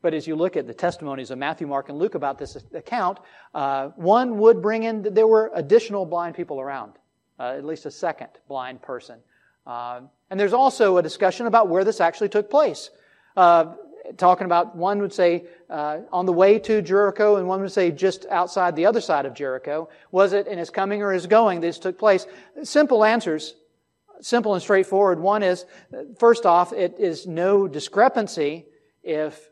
But 0.00 0.14
as 0.14 0.26
you 0.26 0.36
look 0.36 0.56
at 0.56 0.66
the 0.66 0.74
testimonies 0.74 1.30
of 1.30 1.38
Matthew, 1.38 1.66
Mark, 1.66 1.88
and 1.88 1.98
Luke 1.98 2.14
about 2.14 2.38
this 2.38 2.56
account, 2.72 3.18
uh, 3.54 3.88
one 3.96 4.38
would 4.38 4.62
bring 4.62 4.84
in 4.84 5.02
that 5.02 5.14
there 5.14 5.26
were 5.26 5.50
additional 5.54 6.06
blind 6.06 6.36
people 6.36 6.60
around, 6.60 6.92
uh, 7.40 7.54
at 7.56 7.64
least 7.64 7.84
a 7.84 7.90
second 7.90 8.28
blind 8.46 8.80
person. 8.80 9.18
Uh, 9.66 10.02
and 10.30 10.38
there's 10.38 10.52
also 10.52 10.98
a 10.98 11.02
discussion 11.02 11.46
about 11.46 11.68
where 11.68 11.82
this 11.82 12.00
actually 12.00 12.28
took 12.28 12.48
place. 12.48 12.90
Talking 14.16 14.46
about 14.46 14.74
one 14.74 15.00
would 15.00 15.12
say 15.12 15.44
uh, 15.68 15.98
on 16.12 16.26
the 16.26 16.32
way 16.32 16.58
to 16.60 16.80
Jericho, 16.80 17.36
and 17.36 17.46
one 17.46 17.60
would 17.60 17.72
say 17.72 17.90
just 17.90 18.26
outside 18.30 18.74
the 18.74 18.86
other 18.86 19.00
side 19.00 19.26
of 19.26 19.34
Jericho. 19.34 19.88
Was 20.10 20.32
it 20.32 20.46
in 20.46 20.58
his 20.58 20.70
coming 20.70 21.02
or 21.02 21.12
his 21.12 21.26
going 21.26 21.60
this 21.60 21.78
took 21.78 21.98
place? 21.98 22.26
Simple 22.62 23.04
answers, 23.04 23.54
simple 24.20 24.54
and 24.54 24.62
straightforward. 24.62 25.20
One 25.20 25.42
is, 25.42 25.66
first 26.18 26.46
off, 26.46 26.72
it 26.72 26.96
is 26.98 27.26
no 27.26 27.68
discrepancy 27.68 28.66
if 29.02 29.50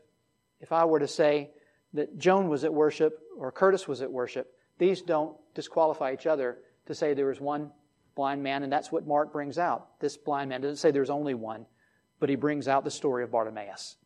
if 0.59 0.71
I 0.71 0.85
were 0.85 0.99
to 0.99 1.07
say 1.07 1.51
that 1.93 2.17
Joan 2.17 2.49
was 2.49 2.63
at 2.63 2.73
worship 2.73 3.19
or 3.37 3.51
Curtis 3.51 3.87
was 3.87 4.01
at 4.01 4.11
worship, 4.11 4.53
these 4.77 5.01
don't 5.01 5.37
disqualify 5.53 6.13
each 6.13 6.25
other 6.25 6.59
to 6.87 6.95
say 6.95 7.13
there 7.13 7.27
was 7.27 7.39
one 7.39 7.71
blind 8.15 8.41
man, 8.41 8.63
and 8.63 8.71
that's 8.71 8.91
what 8.91 9.05
Mark 9.05 9.31
brings 9.31 9.57
out. 9.57 9.99
This 9.99 10.17
blind 10.17 10.49
man 10.49 10.61
doesn't 10.61 10.77
say 10.77 10.91
there's 10.91 11.09
only 11.09 11.35
one, 11.35 11.65
but 12.19 12.29
he 12.29 12.35
brings 12.35 12.67
out 12.67 12.83
the 12.83 12.91
story 12.91 13.23
of 13.23 13.31
Bartimaeus. 13.31 13.97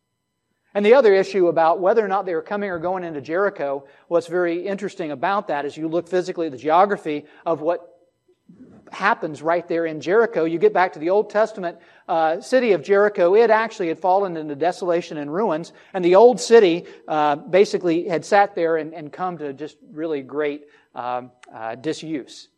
And 0.74 0.84
the 0.84 0.94
other 0.94 1.12
issue 1.12 1.48
about 1.48 1.80
whether 1.80 2.04
or 2.04 2.08
not 2.08 2.24
they 2.24 2.34
were 2.34 2.42
coming 2.42 2.70
or 2.70 2.78
going 2.78 3.04
into 3.04 3.20
Jericho, 3.20 3.84
what's 4.08 4.26
very 4.26 4.66
interesting 4.66 5.10
about 5.10 5.48
that 5.48 5.64
is 5.64 5.76
you 5.76 5.88
look 5.88 6.08
physically 6.08 6.46
at 6.46 6.52
the 6.52 6.58
geography 6.58 7.26
of 7.44 7.60
what 7.60 7.92
happens 8.92 9.42
right 9.42 9.66
there 9.68 9.86
in 9.86 10.00
Jericho. 10.00 10.44
You 10.44 10.58
get 10.58 10.72
back 10.72 10.92
to 10.94 10.98
the 10.98 11.10
Old 11.10 11.30
Testament 11.30 11.78
uh, 12.08 12.40
city 12.40 12.72
of 12.72 12.82
Jericho, 12.82 13.34
it 13.34 13.50
actually 13.50 13.88
had 13.88 13.98
fallen 13.98 14.36
into 14.36 14.54
desolation 14.54 15.16
and 15.16 15.32
ruins, 15.32 15.72
and 15.94 16.04
the 16.04 16.14
old 16.14 16.40
city 16.40 16.84
uh, 17.08 17.36
basically 17.36 18.08
had 18.08 18.24
sat 18.24 18.54
there 18.54 18.76
and, 18.76 18.92
and, 18.92 19.12
come 19.12 19.38
to 19.38 19.52
just 19.52 19.76
really 19.92 20.20
great 20.20 20.64
um, 20.94 21.30
uh, 21.54 21.74
disuse. 21.76 22.48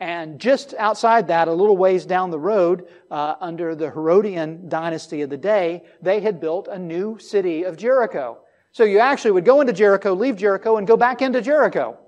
And 0.00 0.38
just 0.38 0.74
outside 0.78 1.26
that, 1.28 1.48
a 1.48 1.52
little 1.52 1.76
ways 1.76 2.06
down 2.06 2.30
the 2.30 2.38
road, 2.38 2.86
uh, 3.10 3.34
under 3.40 3.74
the 3.74 3.90
Herodian 3.90 4.68
dynasty 4.68 5.22
of 5.22 5.30
the 5.30 5.36
day, 5.36 5.82
they 6.00 6.20
had 6.20 6.40
built 6.40 6.68
a 6.68 6.78
new 6.78 7.18
city 7.18 7.64
of 7.64 7.76
Jericho. 7.76 8.38
So 8.70 8.84
you 8.84 9.00
actually 9.00 9.32
would 9.32 9.44
go 9.44 9.60
into 9.60 9.72
Jericho, 9.72 10.14
leave 10.14 10.36
Jericho, 10.36 10.76
and 10.76 10.86
go 10.86 10.96
back 10.96 11.20
into 11.20 11.42
Jericho. 11.42 11.98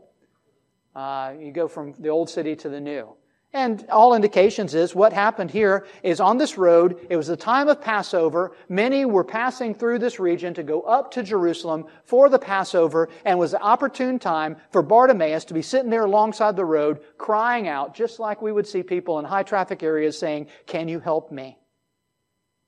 Uh, 0.94 1.34
you 1.38 1.50
go 1.52 1.66
from 1.66 1.94
the 1.98 2.10
old 2.10 2.30
city 2.30 2.54
to 2.56 2.68
the 2.68 2.80
new. 2.80 3.16
And 3.52 3.84
all 3.90 4.14
indications 4.14 4.76
is 4.76 4.94
what 4.94 5.12
happened 5.12 5.50
here 5.50 5.84
is 6.04 6.20
on 6.20 6.38
this 6.38 6.56
road, 6.56 7.04
it 7.10 7.16
was 7.16 7.26
the 7.26 7.36
time 7.36 7.68
of 7.68 7.80
Passover. 7.80 8.52
Many 8.68 9.04
were 9.04 9.24
passing 9.24 9.74
through 9.74 9.98
this 9.98 10.20
region 10.20 10.54
to 10.54 10.62
go 10.62 10.82
up 10.82 11.10
to 11.12 11.24
Jerusalem 11.24 11.86
for 12.04 12.28
the 12.28 12.38
Passover 12.38 13.08
and 13.24 13.40
was 13.40 13.50
the 13.50 13.60
opportune 13.60 14.20
time 14.20 14.56
for 14.70 14.82
Bartimaeus 14.82 15.46
to 15.46 15.54
be 15.54 15.62
sitting 15.62 15.90
there 15.90 16.04
alongside 16.04 16.54
the 16.54 16.64
road 16.64 17.00
crying 17.18 17.66
out, 17.66 17.92
just 17.92 18.20
like 18.20 18.40
we 18.40 18.52
would 18.52 18.68
see 18.68 18.84
people 18.84 19.18
in 19.18 19.24
high 19.24 19.42
traffic 19.42 19.82
areas 19.82 20.16
saying, 20.16 20.46
can 20.66 20.86
you 20.86 21.00
help 21.00 21.32
me? 21.32 21.58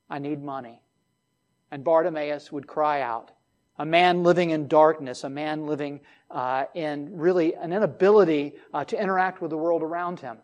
I 0.09 0.19
need 0.19 0.43
money. 0.43 0.81
And 1.71 1.85
Bartimaeus 1.85 2.51
would 2.51 2.67
cry 2.67 3.01
out. 3.01 3.31
A 3.79 3.85
man 3.85 4.21
living 4.21 4.49
in 4.49 4.67
darkness, 4.67 5.23
a 5.23 5.29
man 5.29 5.65
living 5.65 6.01
uh, 6.29 6.65
in 6.75 7.17
really 7.17 7.55
an 7.55 7.71
inability 7.71 8.55
uh, 8.73 8.83
to 8.83 9.01
interact 9.01 9.41
with 9.41 9.49
the 9.49 9.57
world 9.57 9.81
around 9.81 10.19
him 10.19 10.39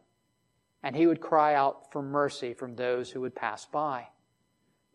and 0.83 0.95
he 0.95 1.07
would 1.07 1.21
cry 1.21 1.55
out 1.55 1.91
for 1.91 2.01
mercy 2.01 2.53
from 2.53 2.75
those 2.75 3.11
who 3.11 3.21
would 3.21 3.35
pass 3.35 3.65
by. 3.65 4.07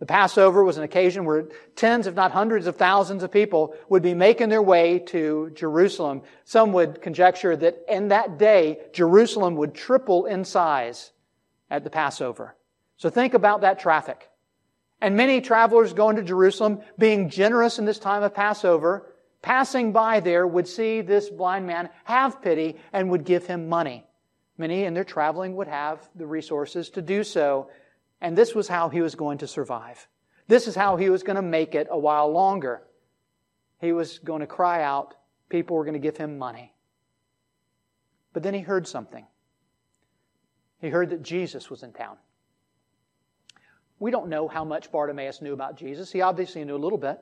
The 0.01 0.07
Passover 0.07 0.65
was 0.65 0.77
an 0.77 0.83
occasion 0.83 1.25
where 1.25 1.49
tens, 1.77 2.07
if 2.07 2.15
not 2.15 2.33
hundreds 2.33 2.67
of 2.67 2.77
thousands 2.77 3.23
of 3.23 3.31
people 3.31 3.75
would 3.89 4.03
be 4.03 4.13
making 4.15 4.49
their 4.49 4.63
way 4.63 4.99
to 4.99 5.51
Jerusalem. 5.55 6.23
Some 6.45 6.73
would 6.73 7.01
conjecture 7.01 7.57
that 7.57 7.85
in 7.89 8.09
that 8.09 8.39
day, 8.39 8.81
Jerusalem 8.93 9.55
would 9.57 9.75
triple 9.75 10.27
in 10.27 10.45
size 10.45 11.13
at 11.71 11.85
the 11.85 11.91
Passover. 11.91 12.57
So 12.97 13.09
think 13.09 13.35
about 13.35 13.61
that 13.61 13.79
traffic. 13.79 14.29
And 15.01 15.17
many 15.17 15.41
travelers 15.41 15.93
going 15.93 16.17
to 16.17 16.23
Jerusalem, 16.23 16.81
being 16.99 17.29
generous 17.29 17.79
in 17.79 17.85
this 17.85 17.99
time 17.99 18.23
of 18.23 18.35
Passover, 18.35 19.15
passing 19.43 19.93
by 19.93 20.21
there 20.21 20.47
would 20.47 20.67
see 20.67 21.03
this 21.03 21.31
blind 21.31 21.67
man, 21.67 21.89
have 22.05 22.43
pity, 22.43 22.77
and 22.93 23.11
would 23.11 23.25
give 23.25 23.47
him 23.47 23.69
money. 23.69 24.07
Many 24.57 24.85
in 24.85 24.95
their 24.95 25.05
traveling 25.05 25.57
would 25.57 25.69
have 25.69 26.09
the 26.15 26.27
resources 26.27 26.91
to 26.91 27.03
do 27.03 27.25
so, 27.25 27.71
and 28.21 28.37
this 28.37 28.55
was 28.55 28.69
how 28.69 28.89
he 28.89 29.01
was 29.01 29.15
going 29.15 29.39
to 29.39 29.47
survive. 29.47 30.07
This 30.47 30.69
is 30.69 30.75
how 30.75 30.97
he 30.97 31.11
was 31.11 31.23
going 31.23 31.37
to 31.37 31.43
make 31.43 31.75
it 31.75 31.89
a 31.91 31.99
while 31.99 32.31
longer. 32.31 32.83
He 33.81 33.93
was 33.93 34.19
going 34.19 34.41
to 34.41 34.47
cry 34.47 34.83
out, 34.83 35.15
people 35.49 35.77
were 35.77 35.85
going 35.85 35.95
to 35.95 36.01
give 36.01 36.17
him 36.17 36.39
money. 36.39 36.73
But 38.33 38.43
then 38.43 38.55
he 38.55 38.61
heard 38.61 38.87
something. 38.87 39.27
He 40.81 40.89
heard 40.89 41.11
that 41.11 41.23
Jesus 41.23 41.71
was 41.71 41.83
in 41.83 41.93
town. 41.93 42.17
We 43.99 44.11
don't 44.11 44.29
know 44.29 44.49
how 44.49 44.65
much 44.65 44.93
Bartimaeus 44.93 45.41
knew 45.41 45.53
about 45.53 45.77
Jesus. 45.77 46.13
He 46.13 46.21
obviously 46.21 46.65
knew 46.65 46.77
a 46.77 46.79
little 46.79 46.99
bit. 46.99 47.19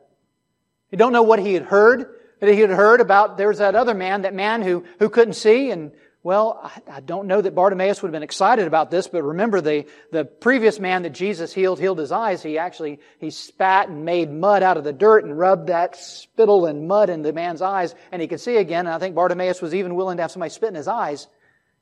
We 0.91 0.99
don't 0.99 1.13
know 1.13 1.23
what 1.23 1.39
he 1.39 1.55
had 1.55 1.65
heard. 1.65 2.19
That 2.41 2.53
he 2.53 2.59
had 2.59 2.71
heard 2.71 3.01
about 3.01 3.37
there 3.37 3.47
was 3.47 3.59
that 3.59 3.77
other 3.77 3.95
man, 3.95 4.23
that 4.23 4.35
man 4.35 4.63
who, 4.63 4.85
who 4.99 5.09
couldn't 5.09 5.35
see 5.35 5.71
and 5.71 5.93
well, 6.25 6.71
I, 6.89 7.01
don't 7.01 7.27
know 7.27 7.41
that 7.41 7.55
Bartimaeus 7.55 8.01
would 8.01 8.09
have 8.09 8.13
been 8.13 8.23
excited 8.23 8.69
about 8.69 8.93
this, 8.93 9.09
but 9.09 9.25
remember 9.25 9.61
the, 9.61 9.87
the 10.13 10.25
previous 10.25 10.79
man 10.79 11.03
that 11.03 11.11
Jesus 11.11 11.53
healed, 11.53 11.81
healed 11.81 11.99
his 11.99 12.13
eyes. 12.13 12.45
He 12.45 12.59
actually, 12.59 13.01
he 13.19 13.31
spat 13.31 13.89
and 13.89 14.05
made 14.05 14.31
mud 14.31 14.63
out 14.63 14.77
of 14.77 14.85
the 14.85 14.93
dirt 14.93 15.25
and 15.25 15.37
rubbed 15.37 15.67
that 15.67 15.97
spittle 15.97 16.67
and 16.67 16.87
mud 16.87 17.11
in 17.11 17.23
the 17.23 17.33
man's 17.33 17.61
eyes 17.61 17.93
and 18.13 18.23
he 18.23 18.29
could 18.29 18.41
see 18.41 18.57
again. 18.57 18.87
And 18.87 18.95
I 18.95 19.01
think 19.01 19.17
Bartimaeus 19.17 19.61
was 19.61 19.75
even 19.75 19.97
willing 19.97 20.19
to 20.19 20.23
have 20.23 20.31
somebody 20.31 20.51
spit 20.51 20.69
in 20.69 20.77
his 20.77 20.87
eyes 20.87 21.27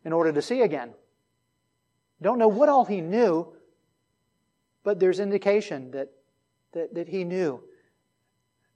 in 0.06 0.14
order 0.14 0.32
to 0.32 0.40
see 0.40 0.62
again. 0.62 0.94
Don't 2.23 2.38
know 2.38 2.49
what 2.49 2.70
all 2.70 2.87
he 2.87 3.02
knew, 3.02 3.54
but 4.85 4.99
there's 4.99 5.20
indication 5.20 5.90
that, 5.90 6.09
that, 6.73 6.94
that 6.94 7.09
he 7.09 7.25
knew 7.25 7.62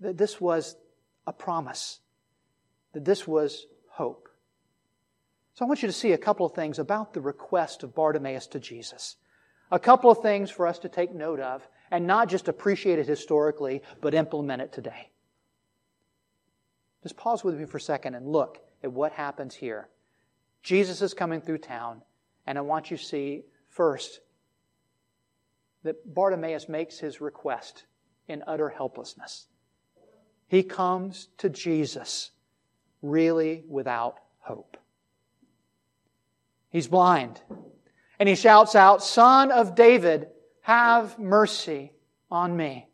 that 0.01 0.19
this 0.19 0.39
was 0.39 0.77
a 1.27 1.33
promise, 1.33 2.01
that 2.93 3.07
this 3.07 3.27
was 3.27 3.67
hope. 3.89 4.24
So 5.55 5.65
I 5.65 5.69
want 5.69 5.83
you 5.83 5.89
to 5.89 5.93
see 5.93 6.13
a 6.13 6.19
couple 6.19 6.45
of 6.45 6.53
things 6.53 6.81
about 6.81 7.15
the 7.15 7.21
request 7.21 7.85
of 7.85 7.95
Bartimaeus 7.95 8.49
to 8.49 8.61
Jesus. 8.61 9.17
A 9.71 9.79
couple 9.79 10.11
of 10.11 10.19
things 10.19 10.51
for 10.51 10.67
us 10.67 10.81
to 10.81 10.89
take 10.89 11.15
note 11.15 11.39
of 11.39 11.67
and 11.93 12.07
not 12.07 12.29
just 12.29 12.49
appreciate 12.49 12.99
it 12.99 13.07
historically, 13.07 13.83
but 14.01 14.15
implement 14.15 14.63
it 14.63 14.73
today. 14.73 15.11
Just 17.05 17.17
pause 17.17 17.45
with 17.45 17.57
me 17.57 17.67
for 17.67 17.77
a 17.77 17.81
second 17.81 18.17
and 18.17 18.27
look 18.27 18.59
at 18.83 18.93
what 18.93 19.13
happens 19.13 19.55
here. 19.55 19.89
Jesus 20.63 21.03
is 21.03 21.15
coming 21.15 21.41
through 21.41 21.59
town, 21.59 22.03
and 22.47 22.59
I 22.59 22.63
want 22.63 22.91
you 22.91 22.97
to 22.97 23.05
see 23.05 23.45
first 23.69 24.21
that 25.85 26.15
Bartimaeus 26.15 26.69
makes 26.69 26.99
his 26.99 27.21
request 27.21 27.85
in 28.27 28.43
utter 28.47 28.71
helplessness. 28.71 29.47
He 30.49 30.63
comes 30.63 31.29
to 31.39 31.49
Jesus 31.49 32.31
really 33.03 33.65
without 33.69 34.19
hope. 34.41 34.79
He's 36.75 36.89
blind. 36.89 37.41
And 38.19 38.29
he 38.29 38.35
shouts 38.35 38.75
out, 38.75 39.01
Son 39.01 39.53
of 39.53 39.77
David, 39.77 40.27
have 40.63 41.21
mercy 41.21 41.93
on 42.33 42.57
me. 42.57 42.89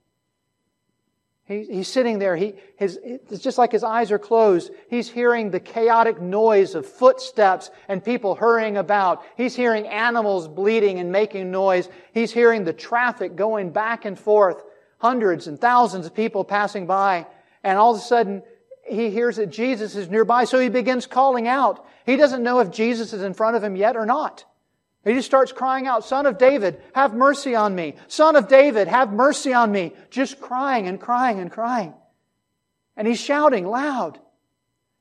He, 1.46 1.64
he's 1.64 1.88
sitting 1.88 2.18
there. 2.18 2.36
He, 2.36 2.56
his, 2.76 2.98
it's 3.02 3.42
just 3.42 3.56
like 3.56 3.72
his 3.72 3.82
eyes 3.82 4.12
are 4.12 4.18
closed. 4.18 4.70
He's 4.90 5.08
hearing 5.08 5.50
the 5.50 5.60
chaotic 5.60 6.20
noise 6.20 6.74
of 6.74 6.84
footsteps 6.84 7.70
and 7.88 8.04
people 8.04 8.34
hurrying 8.34 8.76
about. 8.76 9.24
He's 9.38 9.56
hearing 9.56 9.86
animals 9.86 10.46
bleating 10.46 10.98
and 10.98 11.10
making 11.10 11.50
noise. 11.50 11.88
He's 12.12 12.32
hearing 12.32 12.64
the 12.64 12.74
traffic 12.74 13.34
going 13.34 13.70
back 13.70 14.04
and 14.04 14.18
forth. 14.18 14.62
Hundreds 14.98 15.46
and 15.46 15.58
thousands 15.58 16.04
of 16.04 16.14
people 16.14 16.44
passing 16.44 16.86
by. 16.86 17.26
And 17.64 17.78
all 17.78 17.92
of 17.92 17.96
a 17.96 18.02
sudden, 18.02 18.42
he 18.86 19.08
hears 19.08 19.36
that 19.36 19.48
Jesus 19.48 19.96
is 19.96 20.10
nearby, 20.10 20.44
so 20.44 20.58
he 20.58 20.68
begins 20.68 21.06
calling 21.06 21.48
out. 21.48 21.86
He 22.06 22.16
doesn't 22.16 22.42
know 22.42 22.60
if 22.60 22.70
Jesus 22.70 23.12
is 23.12 23.22
in 23.22 23.34
front 23.34 23.56
of 23.56 23.64
him 23.64 23.76
yet 23.76 23.96
or 23.96 24.06
not. 24.06 24.44
He 25.04 25.14
just 25.14 25.26
starts 25.26 25.52
crying 25.52 25.86
out, 25.86 26.04
Son 26.04 26.26
of 26.26 26.36
David, 26.36 26.80
have 26.94 27.14
mercy 27.14 27.54
on 27.54 27.74
me. 27.74 27.94
Son 28.08 28.36
of 28.36 28.48
David, 28.48 28.86
have 28.86 29.12
mercy 29.12 29.54
on 29.54 29.72
me. 29.72 29.92
Just 30.10 30.40
crying 30.40 30.86
and 30.86 31.00
crying 31.00 31.40
and 31.40 31.50
crying. 31.50 31.94
And 32.96 33.08
he's 33.08 33.20
shouting 33.20 33.66
loud. 33.66 34.18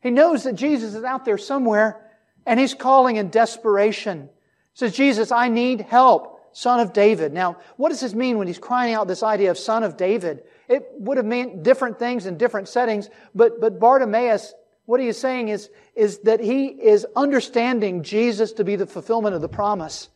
He 0.02 0.12
knows 0.12 0.44
that 0.44 0.54
Jesus 0.54 0.96
is 0.96 1.04
out 1.04 1.26
there 1.26 1.38
somewhere 1.38 2.00
and 2.46 2.60
he's 2.60 2.74
calling 2.74 3.18
in 3.18 3.30
desperation. 3.30 4.30
He 4.74 4.78
says, 4.80 4.96
Jesus, 4.96 5.32
I 5.32 5.50
need 5.50 5.82
help, 5.82 6.40
son 6.54 6.80
of 6.80 6.94
David. 6.94 7.34
Now, 7.34 7.58
what 7.76 7.90
does 7.90 8.00
this 8.00 8.14
mean 8.14 8.38
when 8.38 8.48
he's 8.48 8.58
crying 8.58 8.94
out 8.94 9.08
this 9.08 9.24
idea 9.24 9.52
of 9.52 9.58
son 9.58 9.84
of 9.84 9.98
David? 9.98 10.44
It 10.70 10.88
would 10.94 11.18
have 11.18 11.26
meant 11.26 11.64
different 11.64 12.00
things 12.00 12.26
in 12.26 12.38
different 12.38 12.70
settings, 12.70 13.10
but, 13.36 13.60
but 13.60 13.80
Bartimaeus, 13.80 14.54
what 14.86 15.02
he 15.02 15.08
is 15.08 15.18
saying 15.18 15.50
is, 15.50 15.70
is 16.00 16.20
that 16.20 16.40
he 16.40 16.68
is 16.68 17.06
understanding 17.16 18.04
Jesus 18.04 18.54
to 18.54 18.64
be 18.64 18.76
the 18.78 18.88
fulfillment 18.88 19.36
of 19.36 19.42
the 19.42 19.50
promise. 19.50 20.10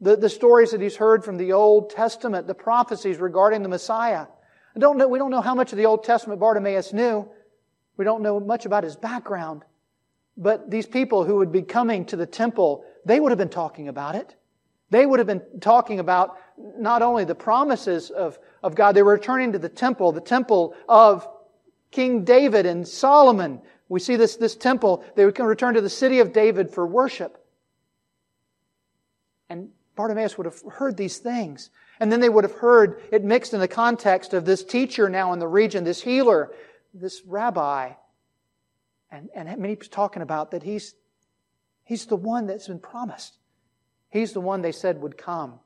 the, 0.00 0.16
the 0.16 0.28
stories 0.28 0.72
that 0.72 0.80
he's 0.80 0.96
heard 0.96 1.24
from 1.24 1.38
the 1.38 1.52
Old 1.52 1.90
Testament, 1.90 2.46
the 2.46 2.54
prophecies 2.54 3.18
regarding 3.18 3.62
the 3.62 3.68
Messiah. 3.68 4.26
I 4.74 4.78
don't 4.78 4.98
know, 4.98 5.08
we 5.08 5.18
don't 5.18 5.30
know 5.30 5.40
how 5.40 5.54
much 5.54 5.72
of 5.72 5.78
the 5.78 5.86
Old 5.86 6.04
Testament 6.04 6.40
Bartimaeus 6.40 6.92
knew. 6.92 7.28
We 7.96 8.04
don't 8.04 8.22
know 8.22 8.38
much 8.38 8.66
about 8.66 8.84
his 8.84 8.96
background. 8.96 9.62
But 10.36 10.70
these 10.70 10.86
people 10.86 11.24
who 11.24 11.36
would 11.36 11.50
be 11.50 11.62
coming 11.62 12.04
to 12.06 12.16
the 12.16 12.26
temple, 12.26 12.84
they 13.06 13.18
would 13.18 13.32
have 13.32 13.38
been 13.38 13.48
talking 13.48 13.88
about 13.88 14.16
it. 14.16 14.36
They 14.90 15.06
would 15.06 15.18
have 15.18 15.26
been 15.26 15.42
talking 15.60 15.98
about 15.98 16.36
not 16.78 17.00
only 17.00 17.24
the 17.24 17.34
promises 17.34 18.10
of, 18.10 18.38
of 18.62 18.74
God, 18.74 18.94
they 18.94 19.02
were 19.02 19.14
returning 19.14 19.52
to 19.52 19.58
the 19.58 19.70
temple, 19.70 20.12
the 20.12 20.20
temple 20.20 20.74
of 20.88 21.26
King 21.90 22.24
David 22.24 22.66
and 22.66 22.86
Solomon. 22.86 23.62
We 23.88 24.00
see 24.00 24.16
this, 24.16 24.36
this 24.36 24.56
temple, 24.56 25.04
they 25.14 25.24
would 25.24 25.34
come 25.34 25.46
return 25.46 25.74
to 25.74 25.80
the 25.80 25.90
city 25.90 26.18
of 26.20 26.32
David 26.32 26.70
for 26.70 26.86
worship. 26.86 27.38
And 29.48 29.68
Bartimaeus 29.94 30.36
would 30.36 30.46
have 30.46 30.60
heard 30.72 30.96
these 30.96 31.18
things. 31.18 31.70
And 32.00 32.10
then 32.10 32.20
they 32.20 32.28
would 32.28 32.44
have 32.44 32.56
heard 32.56 33.00
it 33.12 33.24
mixed 33.24 33.54
in 33.54 33.60
the 33.60 33.68
context 33.68 34.34
of 34.34 34.44
this 34.44 34.64
teacher 34.64 35.08
now 35.08 35.32
in 35.32 35.38
the 35.38 35.48
region, 35.48 35.84
this 35.84 36.02
healer, 36.02 36.52
this 36.92 37.22
rabbi. 37.24 37.92
And, 39.10 39.30
and 39.34 39.48
many 39.58 39.76
people 39.76 39.88
talking 39.90 40.22
about 40.22 40.50
that 40.50 40.62
he's, 40.62 40.94
he's 41.84 42.06
the 42.06 42.16
one 42.16 42.46
that's 42.46 42.66
been 42.66 42.80
promised. 42.80 43.38
He's 44.10 44.32
the 44.32 44.40
one 44.40 44.62
they 44.62 44.72
said 44.72 45.00
would 45.00 45.16
come. 45.16 45.60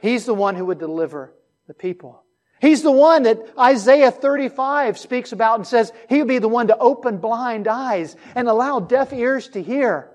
He's 0.00 0.26
the 0.26 0.34
one 0.34 0.56
who 0.56 0.66
would 0.66 0.78
deliver 0.78 1.32
the 1.66 1.74
people. 1.74 2.21
He's 2.62 2.84
the 2.84 2.92
one 2.92 3.24
that 3.24 3.42
Isaiah 3.58 4.12
35 4.12 4.96
speaks 4.96 5.32
about 5.32 5.58
and 5.58 5.66
says 5.66 5.92
he'll 6.08 6.24
be 6.24 6.38
the 6.38 6.46
one 6.46 6.68
to 6.68 6.78
open 6.78 7.18
blind 7.18 7.66
eyes 7.66 8.14
and 8.36 8.46
allow 8.46 8.78
deaf 8.78 9.12
ears 9.12 9.48
to 9.48 9.62
hear. 9.62 10.12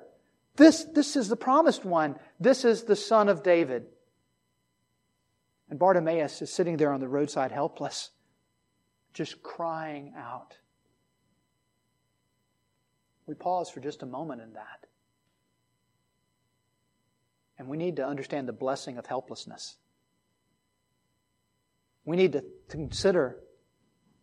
This, 0.55 0.85
this 0.85 1.17
is 1.17 1.27
the 1.27 1.35
promised 1.35 1.83
one. 1.83 2.15
This 2.39 2.63
is 2.63 2.83
the 2.83 2.95
son 2.95 3.27
of 3.27 3.43
David. 3.43 3.87
And 5.69 5.77
Bartimaeus 5.77 6.41
is 6.41 6.49
sitting 6.49 6.77
there 6.77 6.93
on 6.93 7.01
the 7.01 7.09
roadside 7.09 7.51
helpless, 7.51 8.11
just 9.13 9.43
crying 9.43 10.13
out. 10.17 10.57
We 13.25 13.33
pause 13.33 13.69
for 13.69 13.81
just 13.81 14.03
a 14.03 14.05
moment 14.05 14.41
in 14.41 14.53
that. 14.53 14.85
And 17.59 17.67
we 17.67 17.75
need 17.75 17.97
to 17.97 18.07
understand 18.07 18.47
the 18.47 18.53
blessing 18.53 18.97
of 18.97 19.05
helplessness. 19.05 19.75
We 22.07 22.15
need 22.15 22.31
to 22.31 22.45
consider 22.69 23.37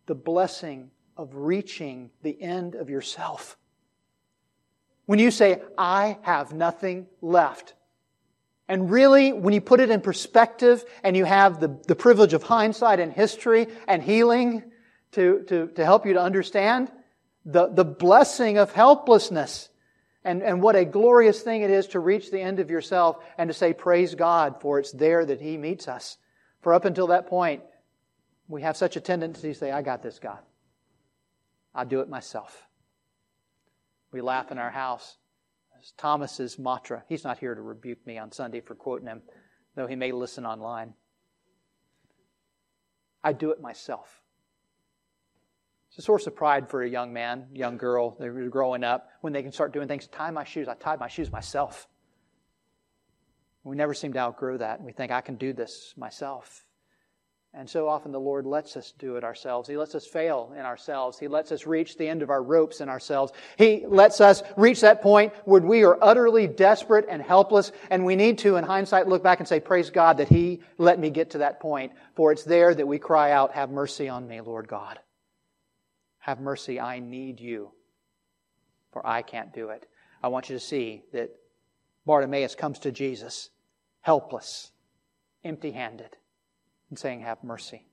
the 0.07 0.15
blessing 0.15 0.89
of 1.15 1.35
reaching 1.35 2.09
the 2.23 2.41
end 2.41 2.73
of 2.73 2.89
yourself. 2.89 3.57
When 5.05 5.19
you 5.19 5.29
say, 5.29 5.61
I 5.77 6.17
have 6.23 6.51
nothing 6.51 7.05
left, 7.21 7.75
and 8.67 8.89
really, 8.89 9.31
when 9.31 9.53
you 9.53 9.61
put 9.61 9.79
it 9.79 9.91
in 9.91 10.01
perspective 10.01 10.83
and 11.03 11.15
you 11.15 11.25
have 11.25 11.59
the, 11.59 11.79
the 11.87 11.95
privilege 11.95 12.33
of 12.33 12.41
hindsight 12.41 12.99
and 12.99 13.13
history 13.13 13.67
and 13.87 14.01
healing 14.01 14.63
to, 15.11 15.43
to, 15.49 15.67
to 15.67 15.85
help 15.85 16.07
you 16.07 16.13
to 16.13 16.21
understand 16.21 16.91
the, 17.45 17.67
the 17.67 17.85
blessing 17.85 18.57
of 18.57 18.71
helplessness 18.71 19.69
and, 20.23 20.41
and 20.41 20.59
what 20.59 20.75
a 20.75 20.85
glorious 20.85 21.41
thing 21.41 21.61
it 21.61 21.69
is 21.69 21.85
to 21.89 21.99
reach 21.99 22.31
the 22.31 22.41
end 22.41 22.59
of 22.59 22.71
yourself 22.71 23.23
and 23.37 23.47
to 23.47 23.53
say, 23.53 23.73
Praise 23.73 24.15
God, 24.15 24.59
for 24.59 24.79
it's 24.79 24.91
there 24.91 25.23
that 25.23 25.39
He 25.39 25.55
meets 25.55 25.87
us. 25.87 26.17
For 26.61 26.73
up 26.73 26.85
until 26.85 27.07
that 27.07 27.27
point, 27.27 27.61
we 28.47 28.61
have 28.61 28.77
such 28.77 28.95
a 28.95 29.01
tendency 29.01 29.49
to 29.49 29.55
say, 29.55 29.71
I 29.71 29.81
got 29.81 30.03
this, 30.03 30.19
God. 30.19 30.39
I'll 31.73 31.85
do 31.85 32.01
it 32.01 32.09
myself. 32.09 32.67
We 34.11 34.21
laugh 34.21 34.51
in 34.51 34.57
our 34.57 34.71
house 34.71 35.17
Thomas's 35.97 36.57
mantra. 36.57 37.03
He's 37.07 37.23
not 37.23 37.37
here 37.37 37.53
to 37.53 37.61
rebuke 37.61 38.05
me 38.05 38.17
on 38.17 38.31
Sunday 38.31 38.61
for 38.61 38.75
quoting 38.75 39.07
him, 39.07 39.21
though 39.75 39.87
he 39.87 39.95
may 39.95 40.11
listen 40.11 40.45
online. 40.45 40.93
I 43.23 43.33
do 43.33 43.51
it 43.51 43.61
myself. 43.61 44.21
It's 45.89 45.99
a 45.99 46.01
source 46.01 46.27
of 46.27 46.35
pride 46.35 46.69
for 46.69 46.81
a 46.83 46.89
young 46.89 47.13
man, 47.13 47.47
young 47.53 47.77
girl, 47.77 48.17
they're 48.19 48.49
growing 48.49 48.83
up, 48.83 49.09
when 49.21 49.33
they 49.33 49.43
can 49.43 49.51
start 49.51 49.73
doing 49.73 49.87
things. 49.87 50.07
Tie 50.07 50.31
my 50.31 50.43
shoes. 50.43 50.67
I 50.67 50.73
tied 50.73 50.99
my 50.99 51.07
shoes 51.07 51.31
myself. 51.31 51.87
We 53.63 53.75
never 53.75 53.93
seem 53.93 54.13
to 54.13 54.19
outgrow 54.19 54.57
that. 54.57 54.81
We 54.81 54.91
think, 54.91 55.11
I 55.11 55.21
can 55.21 55.35
do 55.35 55.53
this 55.53 55.93
myself. 55.97 56.64
And 57.57 57.69
so 57.69 57.87
often 57.87 58.11
the 58.11 58.19
Lord 58.19 58.45
lets 58.45 58.75
us 58.75 58.93
do 58.99 59.15
it 59.15 59.23
ourselves. 59.23 59.69
He 59.69 59.77
lets 59.77 59.95
us 59.95 60.05
fail 60.05 60.53
in 60.57 60.65
ourselves. 60.65 61.17
He 61.17 61.29
lets 61.29 61.53
us 61.53 61.65
reach 61.65 61.97
the 61.97 62.07
end 62.07 62.21
of 62.21 62.29
our 62.29 62.43
ropes 62.43 62.81
in 62.81 62.89
ourselves. 62.89 63.31
He 63.57 63.85
lets 63.87 64.19
us 64.19 64.43
reach 64.57 64.81
that 64.81 65.01
point 65.01 65.31
where 65.45 65.61
we 65.61 65.85
are 65.85 65.97
utterly 66.01 66.47
desperate 66.47 67.05
and 67.07 67.21
helpless, 67.21 67.71
and 67.89 68.05
we 68.05 68.17
need 68.17 68.39
to, 68.39 68.57
in 68.57 68.65
hindsight, 68.65 69.07
look 69.07 69.23
back 69.23 69.39
and 69.39 69.47
say, 69.47 69.61
Praise 69.61 69.89
God 69.89 70.17
that 70.17 70.27
He 70.27 70.59
let 70.77 70.99
me 70.99 71.09
get 71.09 71.29
to 71.29 71.37
that 71.37 71.61
point. 71.61 71.93
For 72.15 72.33
it's 72.33 72.43
there 72.43 72.75
that 72.75 72.87
we 72.87 72.99
cry 72.99 73.31
out, 73.31 73.53
Have 73.53 73.69
mercy 73.69 74.09
on 74.09 74.27
me, 74.27 74.41
Lord 74.41 74.67
God. 74.67 74.99
Have 76.19 76.41
mercy, 76.41 76.77
I 76.77 76.99
need 76.99 77.39
you, 77.39 77.71
for 78.91 79.05
I 79.07 79.21
can't 79.21 79.53
do 79.53 79.69
it. 79.69 79.87
I 80.21 80.27
want 80.27 80.49
you 80.49 80.57
to 80.57 80.59
see 80.63 81.03
that 81.13 81.29
Bartimaeus 82.05 82.55
comes 82.55 82.79
to 82.79 82.91
Jesus 82.91 83.49
helpless, 84.01 84.71
empty 85.45 85.71
handed 85.71 86.17
and 86.95 86.99
saying, 86.99 87.19
Have 87.19 87.43
mercy. 87.43 87.83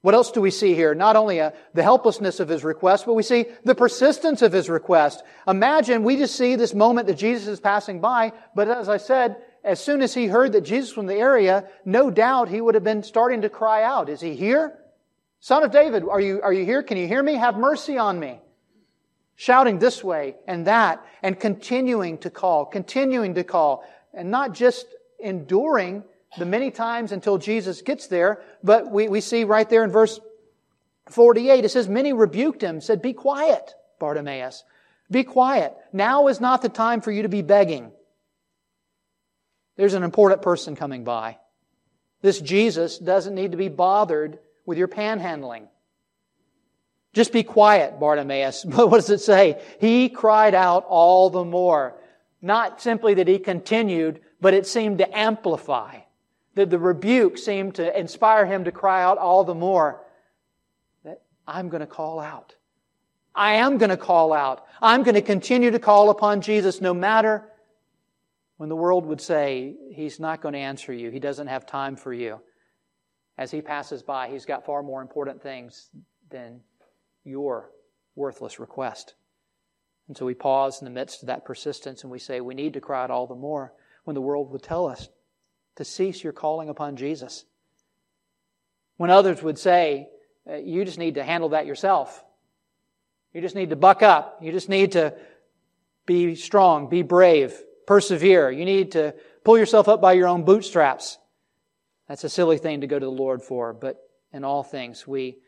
What 0.00 0.14
else 0.14 0.32
do 0.32 0.40
we 0.40 0.50
see 0.50 0.74
here? 0.74 0.94
Not 0.94 1.16
only 1.16 1.38
uh, 1.38 1.50
the 1.74 1.82
helplessness 1.82 2.40
of 2.40 2.48
his 2.48 2.64
request, 2.64 3.04
but 3.04 3.12
we 3.12 3.22
see 3.22 3.44
the 3.62 3.74
persistence 3.74 4.40
of 4.40 4.52
his 4.52 4.70
request. 4.70 5.22
Imagine 5.46 6.02
we 6.02 6.16
just 6.16 6.34
see 6.34 6.56
this 6.56 6.72
moment 6.72 7.08
that 7.08 7.18
Jesus 7.18 7.46
is 7.46 7.60
passing 7.60 8.00
by, 8.00 8.32
but 8.54 8.68
as 8.68 8.88
I 8.88 8.96
said, 8.96 9.36
as 9.62 9.84
soon 9.84 10.00
as 10.00 10.14
he 10.14 10.28
heard 10.28 10.52
that 10.52 10.62
Jesus 10.62 10.96
was 10.96 11.04
in 11.04 11.08
the 11.08 11.14
area, 11.14 11.68
no 11.84 12.10
doubt 12.10 12.48
he 12.48 12.62
would 12.62 12.74
have 12.74 12.84
been 12.84 13.02
starting 13.02 13.42
to 13.42 13.50
cry 13.50 13.82
out, 13.82 14.08
Is 14.08 14.22
he 14.22 14.34
here? 14.34 14.78
Son 15.40 15.62
of 15.62 15.72
David, 15.72 16.04
are 16.08 16.20
you, 16.20 16.40
are 16.42 16.54
you 16.54 16.64
here? 16.64 16.82
Can 16.82 16.96
you 16.96 17.06
hear 17.06 17.22
me? 17.22 17.34
Have 17.34 17.58
mercy 17.58 17.98
on 17.98 18.18
me. 18.18 18.40
Shouting 19.36 19.78
this 19.78 20.02
way 20.02 20.36
and 20.46 20.66
that, 20.68 21.04
and 21.22 21.38
continuing 21.38 22.16
to 22.18 22.30
call, 22.30 22.64
continuing 22.64 23.34
to 23.34 23.44
call, 23.44 23.84
and 24.14 24.30
not 24.30 24.54
just 24.54 24.86
enduring 25.20 26.04
the 26.38 26.46
many 26.46 26.70
times 26.70 27.12
until 27.12 27.38
Jesus 27.38 27.82
gets 27.82 28.06
there, 28.06 28.42
but 28.62 28.90
we, 28.90 29.08
we 29.08 29.20
see 29.20 29.44
right 29.44 29.68
there 29.68 29.84
in 29.84 29.90
verse 29.90 30.18
48, 31.10 31.64
it 31.64 31.68
says, 31.68 31.88
Many 31.88 32.12
rebuked 32.12 32.62
him, 32.62 32.80
said, 32.80 33.02
Be 33.02 33.12
quiet, 33.12 33.74
Bartimaeus. 33.98 34.64
Be 35.10 35.24
quiet. 35.24 35.74
Now 35.92 36.28
is 36.28 36.40
not 36.40 36.62
the 36.62 36.68
time 36.68 37.00
for 37.02 37.10
you 37.12 37.22
to 37.22 37.28
be 37.28 37.42
begging. 37.42 37.92
There's 39.76 39.94
an 39.94 40.02
important 40.02 40.42
person 40.42 40.76
coming 40.76 41.04
by. 41.04 41.38
This 42.22 42.40
Jesus 42.40 42.98
doesn't 42.98 43.34
need 43.34 43.50
to 43.50 43.56
be 43.56 43.68
bothered 43.68 44.38
with 44.64 44.78
your 44.78 44.88
panhandling. 44.88 45.68
Just 47.12 47.32
be 47.32 47.42
quiet, 47.42 48.00
Bartimaeus. 48.00 48.64
But 48.64 48.88
what 48.90 48.98
does 48.98 49.10
it 49.10 49.20
say? 49.20 49.60
He 49.80 50.08
cried 50.08 50.54
out 50.54 50.86
all 50.88 51.30
the 51.30 51.44
more. 51.44 51.98
Not 52.40 52.80
simply 52.80 53.14
that 53.14 53.28
he 53.28 53.38
continued, 53.38 54.20
but 54.40 54.54
it 54.54 54.66
seemed 54.66 54.98
to 54.98 55.16
amplify. 55.18 56.00
The, 56.54 56.66
the 56.66 56.78
rebuke 56.78 57.38
seemed 57.38 57.76
to 57.76 57.98
inspire 57.98 58.46
him 58.46 58.64
to 58.64 58.72
cry 58.72 59.02
out 59.02 59.18
all 59.18 59.44
the 59.44 59.54
more 59.54 60.02
that 61.04 61.22
I'm 61.46 61.68
going 61.68 61.80
to 61.80 61.86
call 61.86 62.20
out. 62.20 62.54
I 63.34 63.54
am 63.54 63.78
going 63.78 63.90
to 63.90 63.96
call 63.96 64.32
out. 64.32 64.66
I'm 64.80 65.02
going 65.02 65.14
to 65.14 65.22
continue 65.22 65.70
to 65.70 65.78
call 65.78 66.10
upon 66.10 66.42
Jesus 66.42 66.80
no 66.80 66.92
matter 66.92 67.48
when 68.58 68.68
the 68.68 68.76
world 68.76 69.06
would 69.06 69.20
say 69.20 69.74
he's 69.92 70.20
not 70.20 70.42
going 70.42 70.52
to 70.52 70.58
answer 70.58 70.92
you. 70.92 71.10
He 71.10 71.18
doesn't 71.18 71.46
have 71.46 71.66
time 71.66 71.96
for 71.96 72.12
you. 72.12 72.40
As 73.38 73.50
he 73.50 73.62
passes 73.62 74.02
by, 74.02 74.28
he's 74.28 74.44
got 74.44 74.66
far 74.66 74.82
more 74.82 75.00
important 75.00 75.42
things 75.42 75.88
than 76.30 76.60
your 77.24 77.70
worthless 78.14 78.60
request. 78.60 79.14
And 80.08 80.16
so 80.16 80.26
we 80.26 80.34
pause 80.34 80.82
in 80.82 80.84
the 80.84 80.90
midst 80.90 81.22
of 81.22 81.28
that 81.28 81.46
persistence 81.46 82.02
and 82.02 82.12
we 82.12 82.18
say, 82.18 82.42
we 82.42 82.54
need 82.54 82.74
to 82.74 82.80
cry 82.80 83.02
out 83.02 83.10
all 83.10 83.26
the 83.26 83.34
more 83.34 83.72
when 84.04 84.14
the 84.14 84.20
world 84.20 84.50
would 84.50 84.62
tell 84.62 84.86
us 84.86 85.08
to 85.76 85.84
cease 85.84 86.22
your 86.22 86.32
calling 86.32 86.68
upon 86.68 86.96
Jesus. 86.96 87.44
When 88.96 89.10
others 89.10 89.42
would 89.42 89.58
say, 89.58 90.08
uh, 90.48 90.56
you 90.56 90.84
just 90.84 90.98
need 90.98 91.14
to 91.14 91.24
handle 91.24 91.50
that 91.50 91.66
yourself. 91.66 92.24
You 93.32 93.40
just 93.40 93.54
need 93.54 93.70
to 93.70 93.76
buck 93.76 94.02
up. 94.02 94.38
You 94.42 94.52
just 94.52 94.68
need 94.68 94.92
to 94.92 95.14
be 96.04 96.34
strong, 96.34 96.88
be 96.88 97.02
brave, 97.02 97.54
persevere. 97.86 98.50
You 98.50 98.64
need 98.64 98.92
to 98.92 99.14
pull 99.44 99.58
yourself 99.58 99.88
up 99.88 100.00
by 100.00 100.12
your 100.12 100.28
own 100.28 100.44
bootstraps. 100.44 101.18
That's 102.08 102.24
a 102.24 102.28
silly 102.28 102.58
thing 102.58 102.82
to 102.82 102.86
go 102.86 102.98
to 102.98 103.06
the 103.06 103.10
Lord 103.10 103.42
for, 103.42 103.72
but 103.72 103.96
in 104.32 104.44
all 104.44 104.62
things, 104.62 105.06
we, 105.06 105.38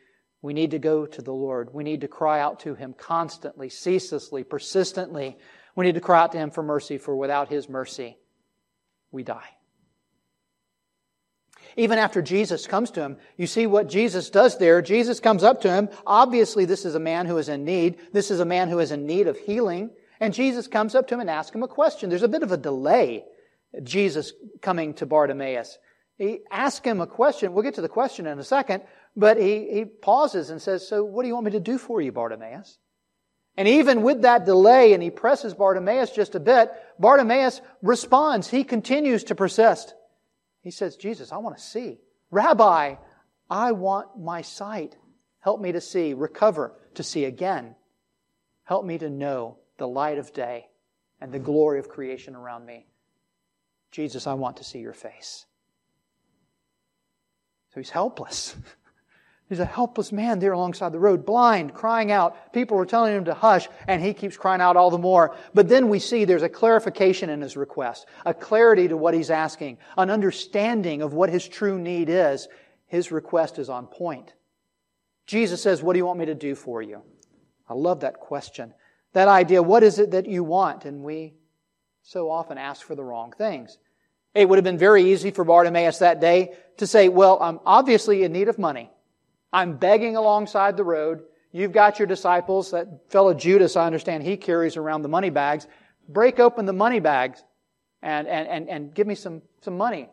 we 0.41 0.55
need 0.55 0.71
to 0.71 0.79
go 0.79 1.05
to 1.07 1.23
the 1.23 1.33
Lord. 1.33 1.75
We 1.75 1.85
need 1.85 2.03
to 2.03 2.09
cry 2.09 2.41
out 2.41 2.61
to 2.61 2.75
Him 2.75 2.95
constantly, 2.95 3.69
ceaselessly, 3.69 4.45
persistently. 4.45 5.37
We 5.75 5.85
need 5.85 5.97
to 5.97 6.01
cry 6.01 6.23
out 6.23 6.33
to 6.33 6.39
Him 6.39 6.51
for 6.51 6.63
mercy, 6.63 6.99
for 6.99 7.17
without 7.17 7.49
His 7.49 7.69
mercy, 7.69 8.17
we 9.11 9.23
die. 9.23 9.49
Even 11.77 11.99
after 11.99 12.23
Jesus 12.23 12.67
comes 12.67 12.91
to 12.93 13.03
him, 13.03 13.17
you 13.37 13.47
see 13.47 13.67
what 13.67 13.89
Jesus 13.89 14.31
does 14.31 14.59
there. 14.59 14.81
Jesus 14.81 15.19
comes 15.21 15.43
up 15.43 15.63
to 15.63 15.71
him. 15.71 15.89
Obviously, 16.07 16.65
this 16.65 16.85
is 16.85 16.95
a 16.95 17.01
man 17.01 17.27
who 17.27 17.39
is 17.39 17.49
in 17.49 17.65
need. 17.65 17.99
This 18.13 18.31
is 18.31 18.41
a 18.41 18.45
man 18.45 18.69
who 18.69 18.79
is 18.79 18.93
in 18.93 19.07
need 19.07 19.27
of 19.27 19.39
healing. 19.39 19.91
And 20.21 20.33
Jesus 20.33 20.69
comes 20.69 20.95
up 20.95 21.09
to 21.09 21.15
him 21.15 21.21
and 21.21 21.31
asks 21.31 21.55
him 21.55 21.63
a 21.63 21.69
question. 21.69 22.09
There's 22.09 22.23
a 22.23 22.29
bit 22.29 22.43
of 22.43 22.53
a 22.53 22.57
delay 22.57 23.25
Jesus 23.83 24.33
coming 24.63 24.95
to 24.95 25.07
Bartimaeus. 25.07 25.79
He 26.17 26.41
asks 26.51 26.87
him 26.87 27.01
a 27.01 27.07
question. 27.07 27.53
We'll 27.53 27.65
get 27.65 27.75
to 27.75 27.83
the 27.83 27.89
question 27.89 28.27
in 28.27 28.39
a 28.39 28.45
second, 28.45 28.85
but 29.17 29.37
he, 29.37 29.69
he 29.73 29.85
pauses 29.85 30.51
and 30.51 30.63
says, 30.63 30.87
So 30.87 31.03
what 31.03 31.23
do 31.23 31.29
you 31.29 31.35
want 31.35 31.47
me 31.47 31.53
to 31.53 31.61
do 31.61 31.77
for 31.77 32.01
you, 32.01 32.13
Bartimaeus? 32.13 32.79
And 33.57 33.69
even 33.69 34.03
with 34.03 34.23
that 34.23 34.45
delay, 34.45 34.93
and 34.93 35.03
he 35.03 35.11
presses 35.11 35.55
Bartimaeus 35.55 36.11
just 36.11 36.35
a 36.35 36.41
bit, 36.41 36.71
Bartimaeus 36.99 37.61
responds. 37.83 38.49
He 38.49 38.65
continues 38.65 39.25
to 39.25 39.35
persist. 39.35 39.95
He 40.65 40.71
says, 40.71 40.97
Jesus, 40.97 41.31
I 41.31 41.37
want 41.37 41.59
to 41.59 41.63
see. 41.63 42.01
Rabbi, 42.31 42.95
I 43.51 43.73
want 43.73 44.19
my 44.19 44.41
sight. 44.41 44.97
Help 45.41 45.61
me 45.61 45.73
to 45.73 45.81
see, 45.81 46.15
recover, 46.15 46.73
to 46.95 47.03
see 47.03 47.27
again. 47.27 47.77
Help 48.65 48.87
me 48.87 48.97
to 48.97 49.11
know 49.11 49.59
the 49.77 49.87
light 49.87 50.17
of 50.17 50.33
day 50.33 50.69
and 51.21 51.31
the 51.31 51.39
glory 51.39 51.79
of 51.79 51.91
creation 51.91 52.35
around 52.35 52.65
me. 52.65 52.87
Jesus, 53.91 54.27
I 54.27 54.33
want 54.33 54.57
to 54.57 54.65
see 54.65 54.79
your 54.79 54.95
face. 54.95 55.45
So 57.75 57.81
he's 57.81 57.91
helpless. 57.91 58.57
He's 59.49 59.61
a 59.61 59.67
helpless 59.67 60.11
man 60.11 60.39
there 60.39 60.53
alongside 60.53 60.93
the 60.93 60.99
road, 60.99 61.27
blind, 61.27 61.75
crying 61.75 62.11
out. 62.11 62.53
People 62.55 62.79
are 62.79 62.87
telling 62.87 63.15
him 63.15 63.27
to 63.27 63.35
hush, 63.35 63.69
and 63.87 64.03
he 64.03 64.15
keeps 64.15 64.39
crying 64.39 64.63
out 64.63 64.77
all 64.77 64.91
the 64.91 64.97
more. 64.97 65.37
But 65.53 65.69
then 65.69 65.91
we 65.91 65.99
see 65.99 66.25
there's 66.25 66.43
a 66.43 66.49
clarification 66.49 67.29
in 67.29 67.43
his 67.43 67.57
request, 67.57 68.07
a 68.25 68.33
clarity 68.33 68.89
to 68.89 68.97
what 68.97 69.13
he's 69.13 69.31
asking, 69.31 69.79
an 69.99 70.11
understanding 70.11 71.03
of 71.03 71.13
what 71.13 71.29
his 71.29 71.47
true 71.47 71.79
need 71.79 72.09
is. 72.09 72.49
His 72.87 73.13
request 73.13 73.59
is 73.59 73.69
on 73.69 73.87
point. 73.87 74.33
Jesus 75.27 75.63
says, 75.63 75.83
What 75.83 75.93
do 75.93 75.99
you 75.99 76.07
want 76.07 76.19
me 76.19 76.27
to 76.27 76.35
do 76.35 76.55
for 76.55 76.81
you? 76.81 77.03
I 77.69 77.75
love 77.75 78.01
that 78.01 78.21
question. 78.21 78.73
That 79.13 79.29
idea, 79.29 79.63
what 79.63 79.83
is 79.83 79.99
it 79.99 80.13
that 80.13 80.27
you 80.27 80.43
want? 80.43 80.87
And 80.87 81.03
we 81.03 81.35
so 82.03 82.31
often 82.31 82.57
ask 82.57 82.85
for 82.85 82.95
the 82.95 83.05
wrong 83.05 83.33
things. 83.37 83.79
It 84.35 84.49
would 84.49 84.57
have 84.57 84.65
been 84.65 84.79
very 84.79 85.13
easy 85.13 85.31
for 85.31 85.45
Bartimaeus 85.45 85.99
that 85.99 86.21
day 86.21 86.55
to 86.79 86.87
say, 86.87 87.11
Well, 87.11 87.39
I'm 87.43 87.61
obviously 87.67 88.23
in 88.23 88.33
need 88.33 88.49
of 88.49 88.59
money. 88.59 88.91
I'm 89.55 89.77
begging 89.77 90.17
alongside 90.17 90.77
the 90.77 90.85
road. 90.85 91.23
You've 91.53 91.71
got 91.71 92.01
your 92.01 92.09
disciples. 92.09 92.73
That 92.73 93.11
fellow 93.11 93.33
Judas, 93.33 93.77
I 93.77 93.87
understand, 93.87 94.25
he 94.25 94.37
carries 94.37 94.77
around 94.77 95.03
the 95.03 95.09
money 95.09 95.31
bags. 95.31 95.69
Break 96.09 96.41
open 96.41 96.67
the 96.67 96.73
money 96.73 96.99
bags 96.99 97.45
and, 98.03 98.27
and, 98.27 98.49
and, 98.49 98.69
and 98.69 98.95
give 98.95 99.07
me 99.07 99.15
some, 99.15 99.43
some 99.61 99.79
money. 99.79 100.09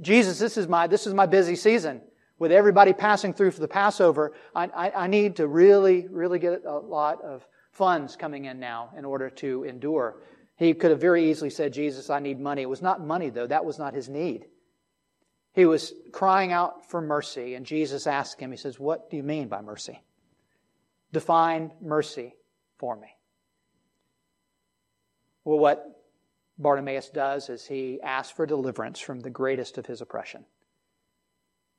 Jesus, 0.00 0.38
this 0.38 0.56
is 0.56 0.68
my, 0.68 0.86
this 0.86 1.08
is 1.08 1.12
my 1.12 1.26
busy 1.26 1.56
season. 1.56 2.00
With 2.38 2.52
everybody 2.52 2.92
passing 2.92 3.32
through 3.34 3.50
for 3.50 3.60
the 3.60 3.68
Passover, 3.68 4.32
I, 4.54 4.66
I, 4.66 4.90
I 5.04 5.06
need 5.08 5.36
to 5.36 5.48
really, 5.48 6.06
really 6.08 6.38
get 6.38 6.64
a 6.64 6.78
lot 6.78 7.20
of 7.22 7.46
funds 7.72 8.14
coming 8.14 8.44
in 8.44 8.60
now 8.60 8.90
in 8.96 9.04
order 9.04 9.28
to 9.28 9.64
endure. 9.64 10.22
He 10.56 10.72
could 10.72 10.92
have 10.92 11.00
very 11.00 11.30
easily 11.30 11.50
said, 11.50 11.72
Jesus, 11.72 12.10
I 12.10 12.20
need 12.20 12.38
money. 12.38 12.62
It 12.62 12.68
was 12.68 12.82
not 12.82 13.04
money, 13.04 13.28
though. 13.28 13.48
That 13.48 13.64
was 13.64 13.78
not 13.78 13.92
his 13.92 14.08
need. 14.08 14.46
He 15.54 15.66
was 15.66 15.92
crying 16.12 16.52
out 16.52 16.90
for 16.90 17.00
mercy, 17.00 17.54
and 17.54 17.64
Jesus 17.64 18.06
asked 18.06 18.40
him, 18.40 18.50
He 18.50 18.56
says, 18.56 18.78
What 18.78 19.08
do 19.08 19.16
you 19.16 19.22
mean 19.22 19.48
by 19.48 19.62
mercy? 19.62 20.00
Define 21.12 21.70
mercy 21.80 22.34
for 22.78 22.96
me. 22.96 23.08
Well, 25.44 25.58
what 25.58 26.02
Bartimaeus 26.58 27.10
does 27.10 27.48
is 27.48 27.66
he 27.66 28.00
asks 28.02 28.32
for 28.32 28.46
deliverance 28.46 28.98
from 28.98 29.20
the 29.20 29.30
greatest 29.30 29.78
of 29.78 29.86
his 29.86 30.00
oppression. 30.00 30.44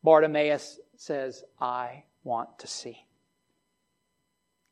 Bartimaeus 0.03 0.79
says, 0.97 1.43
I 1.59 2.03
want 2.23 2.59
to 2.59 2.67
see. 2.67 3.05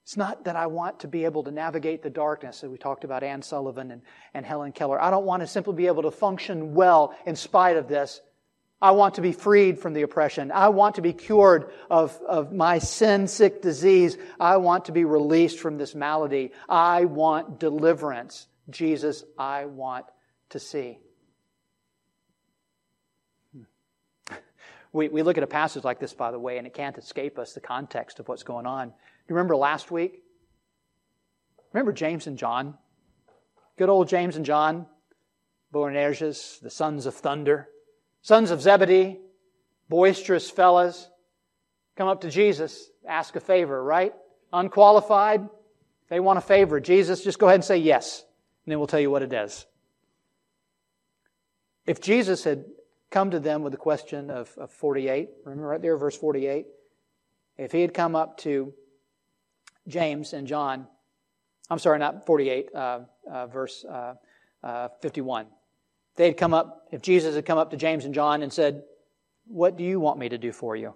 It's 0.04 0.18
not 0.18 0.46
that 0.46 0.56
I 0.56 0.68
want 0.68 1.00
to 1.00 1.08
be 1.08 1.26
able 1.26 1.44
to 1.44 1.52
navigate 1.52 2.04
the 2.04 2.10
darkness, 2.10 2.64
as 2.64 2.70
we 2.70 2.78
talked 2.78 3.04
about 3.04 3.24
Anne 3.24 3.42
Sullivan 3.42 3.92
and, 3.92 4.02
and 4.34 4.46
Helen 4.46 4.74
Keller. 4.74 5.02
I 5.02 5.10
don't 5.10 5.26
want 5.26 5.42
to 5.42 5.48
simply 5.48 5.74
be 5.74 5.88
able 5.88 6.04
to 6.04 6.12
function 6.12 6.74
well 6.74 7.16
in 7.26 7.36
spite 7.36 7.78
of 7.78 7.88
this. 7.88 8.22
I 8.84 8.92
want 8.92 9.14
to 9.14 9.22
be 9.22 9.32
freed 9.32 9.80
from 9.80 9.94
the 9.94 10.02
oppression. 10.02 10.52
I 10.52 10.68
want 10.68 10.96
to 10.96 11.02
be 11.02 11.14
cured 11.14 11.72
of, 11.90 12.20
of 12.28 12.52
my 12.52 12.80
sin 12.80 13.30
sick 13.30 13.62
disease. 13.62 14.18
I 14.42 14.58
want 14.58 14.86
to 14.86 14.92
be 14.92 15.06
released 15.06 15.60
from 15.60 15.78
this 15.78 15.96
malady. 15.96 16.52
I 16.68 17.06
want 17.06 17.62
deliverance. 17.62 18.46
Jesus, 18.70 19.24
I 19.38 19.68
want 19.68 20.06
to 20.50 20.60
see. 20.60 21.00
Hmm. 23.56 24.36
We, 24.92 25.08
we 25.08 25.24
look 25.24 25.38
at 25.38 25.44
a 25.44 25.48
passage 25.48 25.86
like 25.86 26.02
this, 26.02 26.14
by 26.14 26.32
the 26.32 26.40
way, 26.40 26.58
and 26.58 26.68
it 26.68 26.74
can't 26.74 26.98
escape 26.98 27.40
us 27.40 27.54
the 27.54 27.62
context 27.62 28.20
of 28.20 28.28
what's 28.28 28.44
going 28.44 28.66
on. 28.66 28.90
You 28.90 29.36
remember 29.36 29.56
last 29.56 29.92
week? 29.92 30.22
Remember 31.72 31.94
James 31.94 32.28
and 32.28 32.38
John? 32.38 32.78
Good 33.78 33.88
old 33.88 34.10
James 34.10 34.36
and 34.36 34.46
John, 34.46 34.88
Boanerges, 35.72 36.60
the 36.62 36.70
sons 36.70 37.06
of 37.06 37.16
thunder. 37.16 37.70
Sons 38.24 38.52
of 38.52 38.62
Zebedee, 38.62 39.20
boisterous 39.90 40.50
fellas, 40.50 41.10
come 41.98 42.08
up 42.08 42.22
to 42.22 42.30
Jesus, 42.30 42.90
ask 43.08 43.36
a 43.36 43.42
favor, 43.42 43.84
right? 43.84 44.14
Unqualified, 44.54 45.50
they 46.08 46.22
want 46.22 46.38
a 46.38 46.42
favor. 46.42 46.80
Jesus, 46.80 47.22
just 47.22 47.38
go 47.38 47.48
ahead 47.48 47.56
and 47.56 47.66
say 47.66 47.78
yes, 47.78 48.24
and 48.66 48.72
then 48.72 48.80
we'll 48.80 48.88
tell 48.88 49.02
you 49.02 49.12
what 49.12 49.24
it 49.24 49.34
is. 49.34 49.66
If 51.86 52.00
Jesus 52.00 52.46
had 52.46 52.64
come 53.12 53.32
to 53.32 53.42
them 53.42 53.62
with 53.62 53.74
the 53.74 53.78
question 53.78 54.30
of, 54.30 54.50
of 54.58 54.72
48, 54.72 55.30
remember 55.44 55.68
right 55.68 55.82
there, 55.82 55.98
verse 55.98 56.18
48, 56.18 56.66
if 57.58 57.74
he 57.74 57.82
had 57.82 57.94
come 57.94 58.16
up 58.16 58.38
to 58.40 58.74
James 59.86 60.32
and 60.32 60.48
John, 60.48 60.88
I'm 61.70 61.78
sorry, 61.78 62.00
not 62.00 62.26
48, 62.26 62.70
uh, 62.74 63.00
uh, 63.30 63.48
verse 63.48 63.84
uh, 63.84 64.14
uh 64.64 64.88
51 65.02 65.48
they 66.16 66.26
had 66.28 66.38
come 66.38 66.54
up, 66.54 66.88
if 66.92 67.02
Jesus 67.02 67.36
had 67.36 67.46
come 67.46 67.58
up 67.58 67.72
to 67.72 67.78
James 67.78 68.06
and 68.06 68.14
John 68.14 68.44
and 68.44 68.52
said, 68.52 68.84
What 69.48 69.78
do 69.78 69.84
you 69.84 70.00
want 70.00 70.20
me 70.20 70.30
to 70.30 70.38
do 70.38 70.52
for 70.52 70.76
you? 70.76 70.94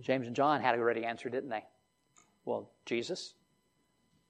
James 0.00 0.26
and 0.26 0.36
John 0.36 0.60
had 0.60 0.78
already 0.78 1.04
answered, 1.04 1.32
didn't 1.32 1.50
they? 1.50 1.64
Well, 2.44 2.70
Jesus, 2.84 3.34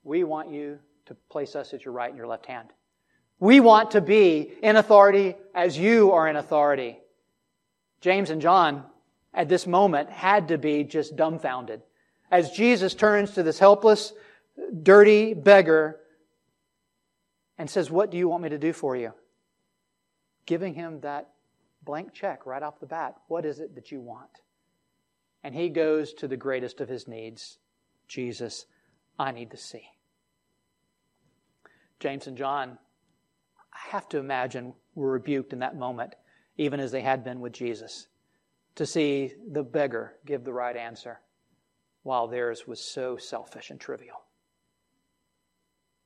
we 0.05 0.25
want 0.25 0.51
you 0.51 0.79
to 1.07 1.14
place 1.29 1.57
us 1.57 1.75
at 1.75 1.85
your 1.85 1.92
right 1.92 2.09
and 2.09 2.16
your 2.16 2.27
left 2.27 2.46
hand. 2.46 2.68
We 3.38 3.61
want 3.61 3.90
to 3.90 4.01
be 4.01 4.53
in 4.62 4.77
authority 4.77 5.35
as 5.55 5.77
you 5.77 6.12
are 6.12 6.29
in 6.29 6.37
authority. 6.37 6.99
James 8.01 8.31
and 8.31 8.40
John, 8.40 8.85
at 9.35 9.49
this 9.49 9.66
moment, 9.66 10.09
had 10.11 10.49
to 10.49 10.59
be 10.59 10.85
just 10.85 11.16
dumbfounded. 11.16 11.83
As 12.31 12.51
Jesus 12.53 12.94
turns 12.94 13.33
to 13.33 13.42
this 13.42 13.59
helpless, 13.59 14.12
dirty 14.83 15.35
beggar 15.35 16.01
and 17.59 17.69
says, 17.69 17.90
What 17.90 18.11
do 18.11 18.16
you 18.16 18.29
want 18.29 18.42
me 18.42 18.49
to 18.51 18.59
do 18.59 18.73
for 18.73 18.97
you? 18.97 19.12
Giving 20.47 20.75
him 20.75 21.01
that 21.01 21.31
blank 21.83 22.12
check 22.12 22.47
right 22.47 22.62
off 22.62 22.81
the 22.81 22.87
bat. 22.87 23.16
What 23.29 23.45
is 23.45 23.61
it 23.61 23.75
that 23.75 23.90
you 23.90 24.01
want? 24.01 24.40
And 25.42 25.55
he 25.55 25.69
goes 25.69 26.12
to 26.14 26.29
the 26.29 26.37
greatest 26.37 26.81
of 26.81 26.88
his 26.88 27.07
needs 27.07 27.59
Jesus, 28.09 28.66
I 29.19 29.33
need 29.33 29.51
to 29.51 29.57
see. 29.57 29.83
James 31.99 32.27
and 32.27 32.37
John, 32.37 32.79
I 33.73 33.90
have 33.90 34.09
to 34.11 34.19
imagine, 34.19 34.75
were 34.95 35.12
rebuked 35.12 35.53
in 35.53 35.61
that 35.61 35.77
moment, 35.77 36.14
even 36.57 36.79
as 36.79 36.92
they 36.92 37.01
had 37.01 37.25
been 37.25 37.40
with 37.40 37.53
Jesus, 37.53 38.07
to 38.77 38.87
see 38.87 39.33
the 39.51 39.62
beggar 39.62 40.14
give 40.25 40.45
the 40.45 40.53
right 40.53 40.77
answer 40.77 41.21
while 42.03 42.29
theirs 42.29 42.66
was 42.66 42.81
so 42.81 43.16
selfish 43.16 43.71
and 43.71 43.81
trivial. 43.81 44.23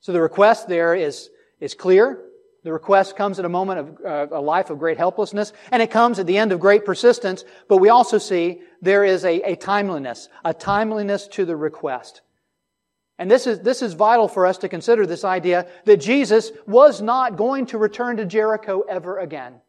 So 0.01 0.13
the 0.13 0.23
request 0.23 0.69
there 0.69 0.95
is 0.95 1.29
is 1.61 1.75
clear. 1.75 2.25
The 2.63 2.73
request 2.73 3.17
comes 3.17 3.39
at 3.39 3.45
a 3.45 3.49
moment 3.49 3.79
of 3.79 4.05
uh, 4.05 4.37
a 4.37 4.41
life 4.41 4.69
of 4.69 4.79
great 4.79 4.99
helplessness, 4.99 5.53
and 5.71 5.83
it 5.83 5.91
comes 5.91 6.19
at 6.19 6.27
the 6.27 6.37
end 6.37 6.53
of 6.53 6.61
great 6.61 6.85
persistence. 6.85 7.45
But 7.69 7.79
we 7.79 7.89
also 7.89 8.19
see 8.19 8.61
there 8.83 9.05
is 9.05 9.25
a, 9.25 9.41
a 9.53 9.57
timeliness, 9.57 10.29
a 10.45 10.53
timeliness 10.53 11.27
to 11.29 11.47
the 11.47 11.57
request. 11.57 12.21
And 13.19 13.31
this 13.31 13.47
is, 13.47 13.61
this 13.61 13.83
is 13.83 13.95
vital 13.95 14.29
for 14.29 14.47
us 14.47 14.59
to 14.59 14.69
consider 14.69 15.07
this 15.07 15.25
idea 15.25 15.69
that 15.85 15.99
Jesus 15.99 16.53
was 16.67 17.01
not 17.01 17.37
going 17.37 17.67
to 17.67 17.79
return 17.79 18.17
to 18.19 18.27
Jericho 18.27 18.81
ever 18.81 19.19
again. 19.19 19.61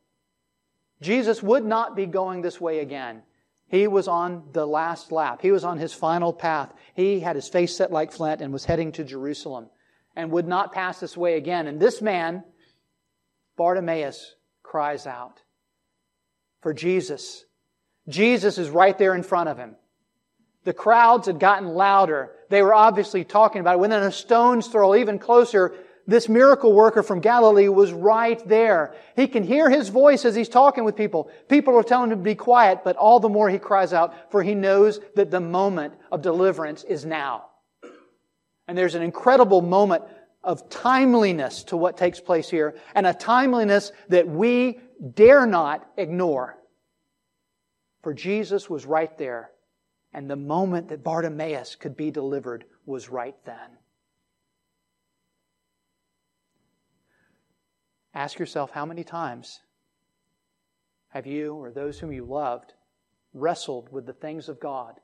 Jesus 1.01 1.41
would 1.41 1.65
not 1.65 1.95
be 1.95 2.05
going 2.05 2.41
this 2.41 2.61
way 2.61 2.79
again. 2.79 3.23
He 3.67 3.87
was 3.87 4.07
on 4.09 4.43
the 4.51 4.65
last 4.65 5.11
lap. 5.13 5.41
He 5.41 5.51
was 5.51 5.63
on 5.63 5.77
his 5.77 5.93
final 5.93 6.33
path. 6.33 6.73
He 6.93 7.21
had 7.21 7.37
his 7.37 7.47
face 7.47 7.75
set 7.75 7.91
like 7.91 8.11
flint 8.11 8.41
and 8.41 8.51
was 8.51 8.65
heading 8.65 8.91
to 8.93 9.03
Jerusalem 9.03 9.69
and 10.15 10.31
would 10.31 10.47
not 10.47 10.73
pass 10.73 10.99
this 10.99 11.15
way 11.15 11.35
again. 11.35 11.67
And 11.67 11.79
this 11.79 12.01
man, 12.01 12.43
Bartimaeus, 13.57 14.35
cries 14.63 15.07
out 15.07 15.41
for 16.61 16.73
Jesus. 16.73 17.45
Jesus 18.07 18.57
is 18.57 18.69
right 18.69 18.97
there 18.97 19.15
in 19.15 19.23
front 19.23 19.49
of 19.49 19.57
him. 19.57 19.75
The 20.63 20.73
crowds 20.73 21.27
had 21.27 21.39
gotten 21.39 21.69
louder. 21.69 22.31
They 22.49 22.61
were 22.61 22.73
obviously 22.73 23.23
talking 23.23 23.61
about 23.61 23.75
it. 23.75 23.79
Within 23.79 24.03
a 24.03 24.11
stone's 24.11 24.67
throw, 24.67 24.95
even 24.95 25.17
closer, 25.17 25.73
this 26.07 26.27
miracle 26.27 26.73
worker 26.73 27.03
from 27.03 27.19
Galilee 27.19 27.67
was 27.67 27.93
right 27.93 28.45
there. 28.47 28.95
He 29.15 29.27
can 29.27 29.43
hear 29.43 29.69
his 29.69 29.89
voice 29.89 30.25
as 30.25 30.35
he's 30.35 30.49
talking 30.49 30.83
with 30.83 30.95
people. 30.95 31.31
People 31.47 31.77
are 31.77 31.83
telling 31.83 32.11
him 32.11 32.19
to 32.19 32.23
be 32.23 32.35
quiet, 32.35 32.79
but 32.83 32.95
all 32.95 33.19
the 33.19 33.29
more 33.29 33.49
he 33.49 33.59
cries 33.59 33.93
out, 33.93 34.31
for 34.31 34.43
he 34.43 34.55
knows 34.55 34.99
that 35.15 35.31
the 35.31 35.39
moment 35.39 35.93
of 36.11 36.21
deliverance 36.21 36.83
is 36.83 37.05
now. 37.05 37.45
And 38.67 38.77
there's 38.77 38.95
an 38.95 39.01
incredible 39.01 39.61
moment 39.61 40.03
of 40.43 40.69
timeliness 40.69 41.63
to 41.65 41.77
what 41.77 41.97
takes 41.97 42.19
place 42.19 42.49
here, 42.49 42.75
and 42.95 43.05
a 43.05 43.13
timeliness 43.13 43.91
that 44.09 44.27
we 44.27 44.79
dare 45.13 45.45
not 45.45 45.87
ignore. 45.97 46.57
For 48.01 48.13
Jesus 48.13 48.69
was 48.69 48.85
right 48.85 49.15
there, 49.17 49.51
and 50.13 50.29
the 50.29 50.35
moment 50.35 50.89
that 50.89 51.03
Bartimaeus 51.03 51.75
could 51.75 51.95
be 51.95 52.09
delivered 52.09 52.65
was 52.85 53.09
right 53.09 53.35
then. 53.45 53.77
Ask 58.13 58.39
yourself 58.39 58.71
how 58.71 58.85
many 58.85 59.03
times 59.03 59.61
have 61.09 61.27
you 61.27 61.53
or 61.53 61.71
those 61.71 61.99
whom 61.99 62.11
you 62.11 62.25
loved 62.25 62.73
wrestled 63.33 63.91
with 63.91 64.05
the 64.05 64.13
things 64.13 64.49
of 64.49 64.59
God, 64.59 64.95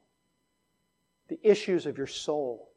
the 1.29 1.39
issues 1.43 1.85
of 1.85 1.97
your 1.97 2.07
soul, 2.07 2.71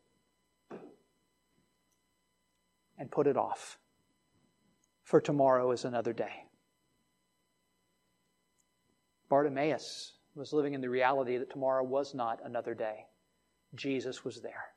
and 3.00 3.10
put 3.10 3.26
it 3.26 3.36
off? 3.36 3.78
For 5.02 5.20
tomorrow 5.20 5.72
is 5.72 5.84
another 5.84 6.12
day. 6.12 6.44
Bartimaeus 9.28 10.12
was 10.36 10.52
living 10.52 10.74
in 10.74 10.80
the 10.80 10.88
reality 10.88 11.38
that 11.38 11.50
tomorrow 11.50 11.82
was 11.82 12.14
not 12.14 12.40
another 12.44 12.74
day. 12.74 13.06
Jesus 13.74 14.24
was 14.24 14.40
there. 14.40 14.74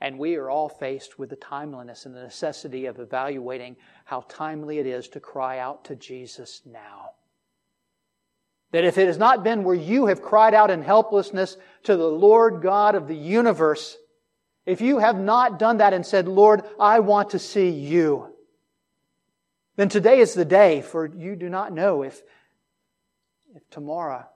And 0.00 0.18
we 0.18 0.36
are 0.36 0.50
all 0.50 0.68
faced 0.68 1.18
with 1.18 1.30
the 1.30 1.36
timeliness 1.36 2.06
and 2.06 2.14
the 2.14 2.22
necessity 2.22 2.86
of 2.86 2.98
evaluating 2.98 3.76
how 4.04 4.24
timely 4.28 4.78
it 4.78 4.86
is 4.86 5.08
to 5.08 5.20
cry 5.20 5.58
out 5.58 5.84
to 5.86 5.96
Jesus 5.96 6.62
now. 6.66 7.10
That 8.72 8.84
if 8.84 8.98
it 8.98 9.06
has 9.06 9.16
not 9.16 9.42
been 9.42 9.64
where 9.64 9.74
you 9.74 10.06
have 10.06 10.20
cried 10.20 10.52
out 10.52 10.70
in 10.70 10.82
helplessness 10.82 11.56
to 11.84 11.96
the 11.96 12.08
Lord 12.08 12.62
God 12.62 12.94
of 12.94 13.08
the 13.08 13.16
universe, 13.16 13.96
if 14.66 14.80
you 14.80 14.98
have 14.98 15.18
not 15.18 15.58
done 15.58 15.78
that 15.78 15.92
and 15.94 16.04
said, 16.04 16.26
Lord, 16.26 16.62
I 16.78 17.00
want 17.00 17.30
to 17.30 17.38
see 17.38 17.70
you, 17.70 18.34
then 19.76 19.88
today 19.88 20.18
is 20.18 20.34
the 20.34 20.44
day, 20.44 20.82
for 20.82 21.06
you 21.06 21.36
do 21.36 21.48
not 21.48 21.72
know 21.72 22.02
if, 22.02 22.20
if 23.54 23.68
tomorrow 23.70 24.26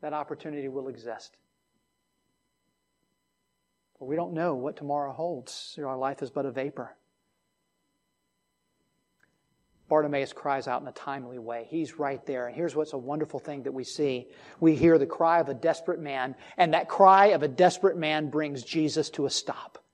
that 0.00 0.12
opportunity 0.12 0.68
will 0.68 0.88
exist. 0.88 1.36
For 3.98 4.06
we 4.06 4.16
don't 4.16 4.32
know 4.32 4.54
what 4.54 4.76
tomorrow 4.76 5.12
holds. 5.12 5.78
Our 5.78 5.96
life 5.96 6.22
is 6.22 6.30
but 6.30 6.46
a 6.46 6.50
vapor. 6.50 6.96
Bartimaeus 9.90 10.32
cries 10.32 10.68
out 10.68 10.80
in 10.80 10.88
a 10.88 10.92
timely 10.92 11.38
way. 11.38 11.66
He's 11.68 11.98
right 11.98 12.24
there. 12.24 12.46
And 12.46 12.56
here's 12.56 12.76
what's 12.76 12.94
a 12.94 12.98
wonderful 12.98 13.40
thing 13.40 13.64
that 13.64 13.72
we 13.72 13.84
see. 13.84 14.28
We 14.60 14.76
hear 14.76 14.96
the 14.96 15.04
cry 15.04 15.40
of 15.40 15.48
a 15.48 15.54
desperate 15.54 16.00
man, 16.00 16.36
and 16.56 16.72
that 16.72 16.88
cry 16.88 17.26
of 17.26 17.42
a 17.42 17.48
desperate 17.48 17.98
man 17.98 18.30
brings 18.30 18.62
Jesus 18.62 19.10
to 19.10 19.26
a 19.26 19.30
stop. 19.30 19.84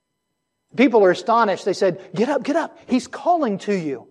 People 0.76 1.02
are 1.02 1.10
astonished. 1.10 1.64
They 1.64 1.72
said, 1.72 2.10
Get 2.14 2.28
up, 2.28 2.44
get 2.44 2.56
up. 2.56 2.78
He's 2.86 3.08
calling 3.08 3.58
to 3.60 3.74
you. 3.74 4.06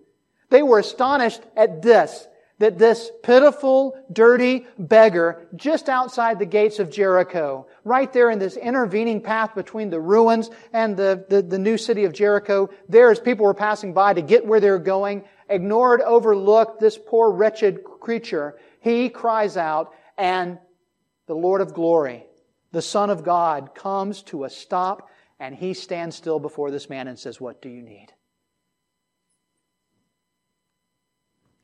They 0.50 0.62
were 0.62 0.80
astonished 0.80 1.40
at 1.56 1.82
this 1.82 2.26
that 2.58 2.78
this 2.78 3.10
pitiful, 3.22 3.94
dirty 4.10 4.66
beggar 4.78 5.46
just 5.56 5.88
outside 5.88 6.38
the 6.38 6.46
gates 6.46 6.78
of 6.78 6.90
Jericho, 6.90 7.66
right 7.84 8.10
there 8.12 8.30
in 8.30 8.38
this 8.38 8.56
intervening 8.56 9.20
path 9.20 9.54
between 9.54 9.90
the 9.90 10.00
ruins 10.00 10.50
and 10.72 10.96
the, 10.96 11.24
the, 11.28 11.42
the, 11.42 11.58
new 11.58 11.76
city 11.76 12.04
of 12.04 12.14
Jericho, 12.14 12.70
there 12.88 13.10
as 13.10 13.20
people 13.20 13.44
were 13.44 13.54
passing 13.54 13.92
by 13.92 14.14
to 14.14 14.22
get 14.22 14.46
where 14.46 14.60
they're 14.60 14.78
going, 14.78 15.24
ignored, 15.48 16.00
overlooked 16.00 16.80
this 16.80 16.98
poor 16.98 17.30
wretched 17.30 17.84
creature. 17.84 18.56
He 18.80 19.08
cries 19.08 19.56
out 19.56 19.92
and 20.16 20.58
the 21.26 21.34
Lord 21.34 21.60
of 21.60 21.74
glory, 21.74 22.24
the 22.72 22.82
Son 22.82 23.10
of 23.10 23.24
God, 23.24 23.74
comes 23.74 24.22
to 24.24 24.44
a 24.44 24.50
stop 24.50 25.08
and 25.38 25.54
he 25.54 25.74
stands 25.74 26.16
still 26.16 26.38
before 26.38 26.70
this 26.70 26.88
man 26.88 27.08
and 27.08 27.18
says, 27.18 27.40
What 27.40 27.60
do 27.60 27.68
you 27.68 27.82
need? 27.82 28.08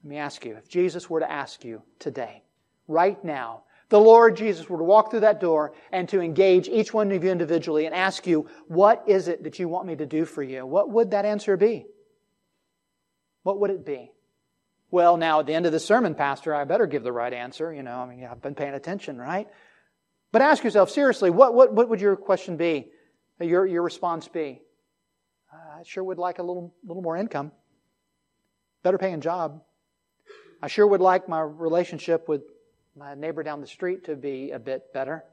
Let 0.04 0.10
me 0.10 0.16
ask 0.16 0.44
you 0.44 0.56
if 0.56 0.68
Jesus 0.68 1.08
were 1.08 1.20
to 1.20 1.30
ask 1.30 1.64
you 1.64 1.82
today, 1.98 2.42
right 2.88 3.22
now, 3.24 3.62
the 3.88 4.00
Lord 4.00 4.36
Jesus 4.36 4.68
were 4.68 4.78
to 4.78 4.84
walk 4.84 5.10
through 5.10 5.20
that 5.20 5.40
door 5.40 5.74
and 5.92 6.08
to 6.08 6.20
engage 6.20 6.66
each 6.66 6.94
one 6.94 7.12
of 7.12 7.22
you 7.22 7.30
individually 7.30 7.86
and 7.86 7.94
ask 7.94 8.26
you, 8.26 8.48
What 8.66 9.04
is 9.06 9.28
it 9.28 9.44
that 9.44 9.58
you 9.58 9.68
want 9.68 9.86
me 9.86 9.96
to 9.96 10.06
do 10.06 10.24
for 10.24 10.42
you? 10.42 10.66
What 10.66 10.90
would 10.90 11.10
that 11.12 11.24
answer 11.24 11.56
be? 11.56 11.86
What 13.42 13.60
would 13.60 13.70
it 13.70 13.84
be? 13.84 14.10
Well, 14.90 15.16
now 15.16 15.40
at 15.40 15.46
the 15.46 15.54
end 15.54 15.66
of 15.66 15.72
the 15.72 15.80
sermon, 15.80 16.14
Pastor, 16.14 16.54
I 16.54 16.64
better 16.64 16.86
give 16.86 17.02
the 17.02 17.12
right 17.12 17.32
answer. 17.32 17.72
You 17.72 17.82
know, 17.82 17.98
I 17.98 18.06
mean, 18.06 18.28
I've 18.30 18.42
been 18.42 18.54
paying 18.54 18.74
attention, 18.74 19.18
right? 19.18 19.48
But 20.32 20.42
ask 20.42 20.62
yourself 20.64 20.90
seriously, 20.90 21.30
what, 21.30 21.54
what, 21.54 21.72
what 21.72 21.88
would 21.88 22.00
your 22.00 22.16
question 22.16 22.56
be? 22.56 22.90
Uh, 23.40 23.44
your, 23.44 23.66
your 23.66 23.82
response 23.82 24.28
be? 24.28 24.62
I 25.52 25.82
sure 25.84 26.04
would 26.04 26.18
like 26.18 26.38
a 26.38 26.42
little, 26.42 26.74
little 26.86 27.02
more 27.02 27.16
income, 27.16 27.52
better 28.82 28.98
paying 28.98 29.20
job, 29.20 29.62
I 30.62 30.68
sure 30.68 30.86
would 30.86 31.00
like 31.00 31.28
my 31.28 31.40
relationship 31.40 32.28
with 32.28 32.42
my 32.96 33.14
neighbor 33.14 33.42
down 33.42 33.60
the 33.60 33.66
street 33.66 34.04
to 34.04 34.14
be 34.14 34.52
a 34.52 34.60
bit 34.60 34.92
better. 34.92 35.24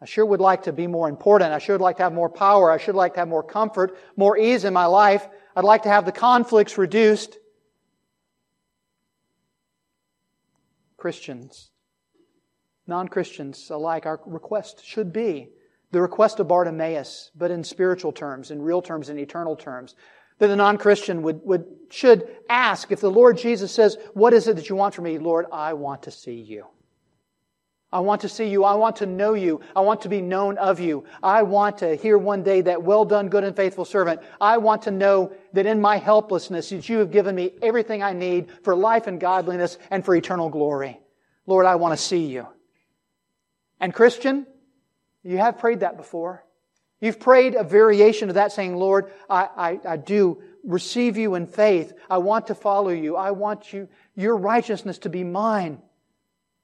I 0.00 0.06
sure 0.06 0.24
would 0.24 0.40
like 0.40 0.62
to 0.62 0.72
be 0.72 0.86
more 0.86 1.10
important. 1.10 1.52
I 1.52 1.58
sure 1.58 1.74
would 1.74 1.82
like 1.82 1.98
to 1.98 2.04
have 2.04 2.14
more 2.14 2.30
power. 2.30 2.70
I 2.70 2.78
should 2.78 2.94
like 2.94 3.14
to 3.14 3.20
have 3.20 3.28
more 3.28 3.42
comfort, 3.42 3.98
more 4.16 4.38
ease 4.38 4.64
in 4.64 4.72
my 4.72 4.86
life. 4.86 5.28
I'd 5.56 5.64
like 5.64 5.82
to 5.82 5.88
have 5.88 6.04
the 6.04 6.12
conflicts 6.12 6.78
reduced. 6.78 7.38
Christians, 10.96 11.70
non 12.86 13.08
Christians 13.08 13.70
alike, 13.70 14.06
our 14.06 14.20
request 14.26 14.84
should 14.84 15.12
be 15.12 15.48
the 15.92 16.00
request 16.00 16.40
of 16.40 16.48
Bartimaeus, 16.48 17.30
but 17.34 17.50
in 17.50 17.64
spiritual 17.64 18.12
terms, 18.12 18.50
in 18.50 18.60
real 18.60 18.82
terms, 18.82 19.08
in 19.08 19.18
eternal 19.18 19.56
terms 19.56 19.94
that 20.38 20.48
the 20.48 20.56
non-Christian 20.56 21.22
would, 21.22 21.40
would, 21.44 21.64
should 21.90 22.28
ask 22.48 22.92
if 22.92 23.00
the 23.00 23.10
Lord 23.10 23.38
Jesus 23.38 23.72
says, 23.72 23.96
what 24.12 24.34
is 24.34 24.48
it 24.48 24.56
that 24.56 24.68
you 24.68 24.76
want 24.76 24.94
from 24.94 25.04
me? 25.04 25.18
Lord, 25.18 25.46
I 25.50 25.72
want 25.72 26.02
to 26.02 26.10
see 26.10 26.34
you. 26.34 26.66
I 27.92 28.00
want 28.00 28.20
to 28.22 28.28
see 28.28 28.48
you. 28.48 28.64
I 28.64 28.74
want 28.74 28.96
to 28.96 29.06
know 29.06 29.34
you. 29.34 29.60
I 29.74 29.80
want 29.80 30.00
to 30.02 30.08
be 30.08 30.20
known 30.20 30.58
of 30.58 30.80
you. 30.80 31.04
I 31.22 31.42
want 31.42 31.78
to 31.78 31.94
hear 31.94 32.18
one 32.18 32.42
day 32.42 32.60
that 32.62 32.82
well 32.82 33.04
done, 33.04 33.28
good 33.28 33.44
and 33.44 33.54
faithful 33.54 33.84
servant. 33.84 34.20
I 34.40 34.58
want 34.58 34.82
to 34.82 34.90
know 34.90 35.32
that 35.52 35.66
in 35.66 35.80
my 35.80 35.96
helplessness 35.96 36.70
that 36.70 36.88
you 36.88 36.98
have 36.98 37.12
given 37.12 37.34
me 37.34 37.52
everything 37.62 38.02
I 38.02 38.12
need 38.12 38.50
for 38.64 38.74
life 38.74 39.06
and 39.06 39.20
godliness 39.20 39.78
and 39.90 40.04
for 40.04 40.16
eternal 40.16 40.48
glory. 40.48 41.00
Lord, 41.46 41.64
I 41.64 41.76
want 41.76 41.96
to 41.96 42.04
see 42.04 42.26
you. 42.26 42.48
And 43.80 43.94
Christian, 43.94 44.46
you 45.22 45.38
have 45.38 45.58
prayed 45.58 45.80
that 45.80 45.96
before. 45.96 46.44
You've 47.00 47.20
prayed 47.20 47.54
a 47.54 47.62
variation 47.62 48.28
of 48.28 48.34
that 48.34 48.52
saying, 48.52 48.76
Lord, 48.76 49.12
I, 49.28 49.48
I, 49.56 49.80
I, 49.86 49.96
do 49.96 50.42
receive 50.64 51.16
you 51.18 51.34
in 51.34 51.46
faith. 51.46 51.92
I 52.08 52.18
want 52.18 52.46
to 52.46 52.54
follow 52.54 52.88
you. 52.88 53.16
I 53.16 53.32
want 53.32 53.72
you, 53.72 53.88
your 54.14 54.36
righteousness 54.36 54.98
to 54.98 55.10
be 55.10 55.22
mine. 55.22 55.82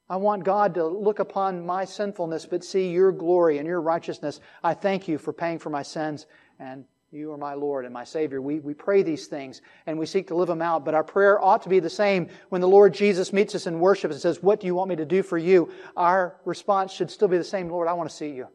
I 0.09 0.17
want 0.17 0.43
God 0.43 0.73
to 0.75 0.85
look 0.85 1.19
upon 1.19 1.65
my 1.65 1.85
sinfulness, 1.85 2.45
but 2.45 2.63
see 2.63 2.91
your 2.91 3.11
glory 3.11 3.57
and 3.57 3.67
your 3.67 3.81
righteousness. 3.81 4.41
I 4.63 4.73
thank 4.73 5.07
you 5.07 5.17
for 5.17 5.31
paying 5.31 5.59
for 5.59 5.69
my 5.69 5.83
sins, 5.83 6.25
and 6.59 6.85
you 7.13 7.31
are 7.31 7.37
my 7.37 7.53
Lord 7.53 7.85
and 7.85 7.93
my 7.93 8.03
Savior. 8.03 8.41
We, 8.41 8.59
we 8.59 8.73
pray 8.73 9.03
these 9.03 9.27
things 9.27 9.61
and 9.85 9.99
we 9.99 10.07
seek 10.07 10.27
to 10.27 10.35
live 10.35 10.47
them 10.47 10.63
out, 10.63 10.83
but 10.83 10.95
our 10.95 11.03
prayer 11.03 11.39
ought 11.39 11.61
to 11.61 11.69
be 11.69 11.79
the 11.79 11.89
same 11.89 12.27
when 12.49 12.59
the 12.59 12.67
Lord 12.67 12.93
Jesus 12.93 13.31
meets 13.31 13.53
us 13.53 13.67
in 13.67 13.79
worship 13.79 14.09
and 14.09 14.19
says, 14.19 14.41
What 14.41 14.59
do 14.59 14.65
you 14.65 14.73
want 14.73 14.89
me 14.89 14.95
to 14.95 15.05
do 15.05 15.21
for 15.21 15.37
you? 15.37 15.71
Our 15.95 16.35
response 16.43 16.91
should 16.91 17.11
still 17.11 17.27
be 17.27 17.37
the 17.37 17.43
same 17.43 17.69
Lord, 17.69 17.87
I 17.87 17.93
want 17.93 18.09
to 18.09 18.15
see 18.15 18.31
you. 18.31 18.47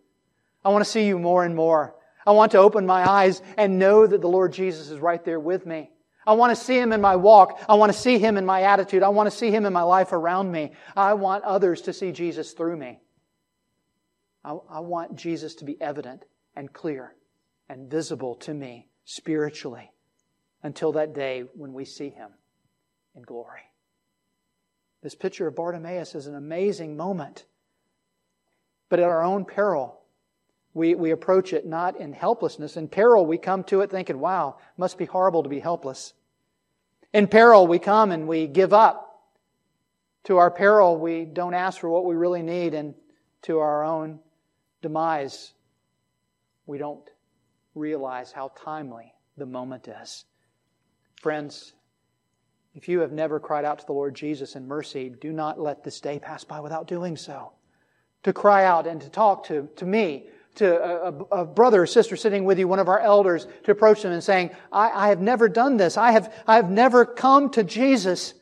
I 0.65 0.71
want 0.71 0.85
to 0.85 0.91
see 0.91 1.07
you 1.07 1.21
more 1.21 1.45
and 1.45 1.55
more. 1.55 1.95
I 2.27 2.33
want 2.33 2.53
to 2.53 2.59
open 2.59 2.85
my 2.85 3.09
eyes 3.09 3.41
and 3.57 3.79
know 3.79 4.07
that 4.07 4.21
the 4.21 4.29
Lord 4.29 4.53
Jesus 4.53 4.91
is 4.91 4.99
right 4.99 5.25
there 5.25 5.41
with 5.41 5.65
me. 5.65 5.91
I 6.29 6.33
want 6.33 6.55
to 6.55 6.63
see 6.63 6.79
Him 6.79 6.93
in 6.93 7.01
my 7.01 7.17
walk. 7.17 7.59
I 7.71 7.75
want 7.77 7.91
to 7.91 7.99
see 7.99 8.19
Him 8.19 8.37
in 8.37 8.45
my 8.45 8.63
attitude. 8.65 9.03
I 9.03 9.09
want 9.09 9.31
to 9.31 9.37
see 9.37 9.51
Him 9.51 9.65
in 9.65 9.73
my 9.73 9.83
life 9.83 10.13
around 10.13 10.53
me. 10.53 10.73
I 10.95 11.15
want 11.15 11.43
others 11.43 11.81
to 11.83 11.95
see 11.95 12.13
Jesus 12.13 12.53
through 12.53 12.77
me. 12.77 13.01
I, 14.45 14.51
I 14.69 14.81
want 14.81 15.17
Jesus 15.17 15.55
to 15.57 15.65
be 15.65 15.81
evident 15.81 16.27
and 16.55 16.71
clear 16.71 17.15
and 17.71 17.91
visible 17.91 18.35
to 18.37 18.53
me 18.53 18.89
spiritually 19.07 19.91
until 20.63 20.93
that 20.93 21.15
day 21.15 21.45
when 21.55 21.73
we 21.73 21.87
see 21.87 22.11
Him 22.11 22.29
in 23.17 23.23
glory. 23.23 23.63
This 25.03 25.15
picture 25.15 25.47
of 25.47 25.57
Bartimaeus 25.57 26.15
is 26.15 26.27
an 26.27 26.35
amazing 26.35 26.95
moment, 26.95 27.47
but 28.91 28.99
at 28.99 29.07
our 29.07 29.25
own 29.25 29.47
peril 29.47 29.99
we, 30.75 30.95
we 30.95 31.11
approach 31.11 31.55
it 31.55 31.67
not 31.67 31.99
in 31.99 32.13
helplessness. 32.13 32.77
In 32.77 32.89
peril, 32.89 33.27
we 33.27 33.39
come 33.39 33.65
to 33.65 33.81
it 33.81 33.91
thinking, 33.91 34.21
wow, 34.21 34.59
must 34.77 34.99
be 34.99 35.07
horrible 35.07 35.43
to 35.43 35.49
be 35.49 35.61
helpless. 35.61 36.13
In 37.13 37.27
peril, 37.27 37.67
we 37.67 37.79
come 37.79 38.11
and 38.13 38.29
we 38.29 38.47
give 38.47 38.73
up. 38.73 39.05
To 40.25 40.37
our 40.37 40.51
peril, 40.51 40.99
we 40.99 41.25
don't 41.25 41.55
ask 41.55 41.81
for 41.81 41.89
what 41.89 42.05
we 42.05 42.15
really 42.15 42.43
need, 42.43 42.75
and 42.75 42.95
to 43.43 43.61
our 43.61 43.83
own 43.83 44.19
demise, 44.83 45.53
we 46.67 46.77
don't 46.77 47.09
realize 47.75 48.31
how 48.31 48.53
timely 48.55 49.15
the 49.39 49.47
moment 49.47 49.89
is. 49.89 50.27
Friends, 51.17 51.73
if 52.75 52.89
you 52.89 53.01
have 53.01 53.13
never 53.13 53.41
cried 53.41 53.65
out 53.65 53.79
to 53.79 53.87
the 53.87 53.93
Lord 53.93 54.15
Jesus 54.15 54.55
in 54.55 54.69
mercy, 54.69 55.09
do 55.09 55.33
not 55.33 55.59
let 55.59 55.83
this 55.83 56.01
day 56.01 56.19
pass 56.19 56.45
by 56.45 56.61
without 56.61 56.87
doing 56.87 57.17
so. 57.17 57.53
To 58.25 58.33
cry 58.33 58.65
out 58.65 58.87
and 58.87 59.01
to 59.01 59.09
talk 59.09 59.45
to, 59.47 59.69
to 59.77 59.87
me 59.87 60.29
to 60.57 60.83
a, 60.83 61.13
a, 61.41 61.45
brother 61.45 61.83
or 61.83 61.87
sister 61.87 62.17
sitting 62.17 62.45
with 62.45 62.59
you, 62.59 62.67
one 62.67 62.79
of 62.79 62.89
our 62.89 62.99
elders, 62.99 63.47
to 63.65 63.71
approach 63.71 64.03
them 64.03 64.13
and 64.13 64.23
saying, 64.23 64.51
I, 64.73 64.91
I 64.91 65.09
have 65.09 65.21
never 65.21 65.49
done 65.49 65.77
this. 65.77 65.97
I 65.97 66.13
have, 66.13 66.35
I 66.47 66.57
have 66.57 66.71
never 66.71 67.05
come 67.05 67.51
to 67.51 67.63
Jesus 67.63 68.35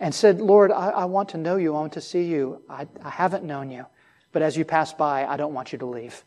and 0.00 0.14
said, 0.14 0.40
Lord, 0.40 0.72
I, 0.72 0.90
I 0.90 1.04
want 1.06 1.30
to 1.30 1.38
know 1.38 1.56
you. 1.56 1.74
I 1.74 1.80
want 1.80 1.94
to 1.94 2.00
see 2.00 2.24
you. 2.24 2.62
I, 2.68 2.86
I 3.02 3.10
haven't 3.10 3.44
known 3.44 3.70
you. 3.70 3.86
But 4.32 4.42
as 4.42 4.56
you 4.56 4.64
pass 4.64 4.92
by, 4.92 5.26
I 5.26 5.36
don't 5.36 5.54
want 5.54 5.72
you 5.72 5.78
to 5.78 5.86
leave. 5.86 6.24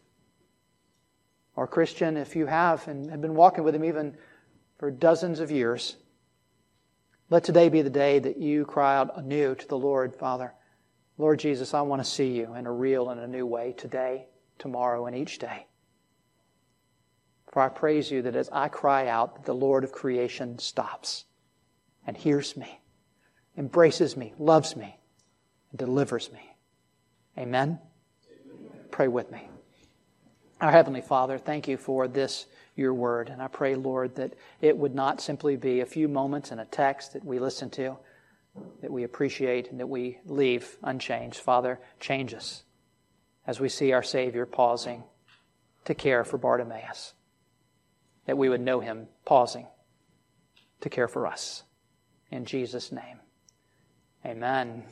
Or, 1.56 1.68
Christian, 1.68 2.16
if 2.16 2.36
you 2.36 2.46
have 2.46 2.88
and 2.88 3.12
have 3.12 3.22
been 3.22 3.36
walking 3.36 3.64
with 3.64 3.76
him 3.76 3.86
even 3.86 4.18
for 4.78 4.90
dozens 4.90 5.40
of 5.40 5.52
years, 5.52 5.98
let 7.30 7.44
today 7.44 7.70
be 7.70 7.82
the 7.82 7.90
day 7.90 8.18
that 8.18 8.38
you 8.38 8.66
cry 8.66 8.98
out 8.98 9.18
anew 9.18 9.54
to 9.54 9.68
the 9.68 9.78
Lord, 9.78 10.16
Father, 10.16 10.54
Lord 11.20 11.38
Jesus, 11.38 11.74
I 11.74 11.82
want 11.82 12.02
to 12.02 12.10
see 12.10 12.32
you 12.32 12.56
in 12.56 12.66
a 12.66 12.72
real 12.72 13.10
and 13.10 13.20
a 13.20 13.28
new 13.28 13.46
way 13.46 13.74
today, 13.78 14.28
tomorrow, 14.60 15.08
and 15.08 15.16
each 15.16 15.40
day. 15.40 15.66
For 17.52 17.62
I 17.64 17.70
praise 17.70 18.12
you 18.12 18.22
that 18.24 18.36
as 18.36 18.50
I 18.52 18.68
cry 18.68 19.08
out, 19.08 19.46
the 19.46 19.56
Lord 19.56 19.84
of 19.84 19.92
creation 19.92 20.60
stops 20.60 21.26
and 22.06 22.16
hears 22.16 22.56
me, 22.56 22.80
embraces 23.58 24.16
me, 24.16 24.34
loves 24.38 24.76
me, 24.76 25.00
and 25.72 25.80
delivers 25.80 26.32
me. 26.32 26.56
Amen? 27.38 27.80
Amen. 28.30 28.82
Pray 28.92 29.08
with 29.08 29.32
me. 29.32 29.50
Our 30.62 30.72
Heavenly 30.72 31.02
Father, 31.02 31.38
thank 31.38 31.68
you 31.68 31.78
for 31.78 32.08
this 32.08 32.46
your 32.76 32.94
word. 32.94 33.30
And 33.30 33.42
I 33.42 33.48
pray, 33.48 33.76
Lord, 33.76 34.16
that 34.16 34.34
it 34.62 34.78
would 34.78 34.96
not 34.96 35.22
simply 35.22 35.56
be 35.56 35.82
a 35.82 35.86
few 35.86 36.08
moments 36.08 36.52
in 36.52 36.60
a 36.60 36.66
text 36.66 37.14
that 37.14 37.26
we 37.26 37.40
listen 37.40 37.70
to, 37.72 37.98
that 38.82 38.92
we 38.92 39.04
appreciate, 39.04 39.70
and 39.70 39.80
that 39.80 39.88
we 39.88 40.20
leave 40.26 40.78
unchanged. 40.84 41.38
Father, 41.38 41.80
change 42.00 42.34
us 42.34 42.64
as 43.48 43.60
we 43.60 43.70
see 43.70 43.92
our 43.92 44.04
Savior 44.04 44.46
pausing 44.46 45.04
to 45.86 45.96
care 45.96 46.24
for 46.24 46.38
Bartimaeus, 46.38 47.14
that 48.26 48.38
we 48.38 48.50
would 48.50 48.62
know 48.62 48.80
him 48.80 49.08
pausing 49.26 49.68
to 50.82 50.90
care 50.90 51.08
for 51.08 51.26
us. 51.26 51.64
In 52.32 52.46
Jesus' 52.46 52.92
name, 52.92 53.20
amen. 54.26 54.84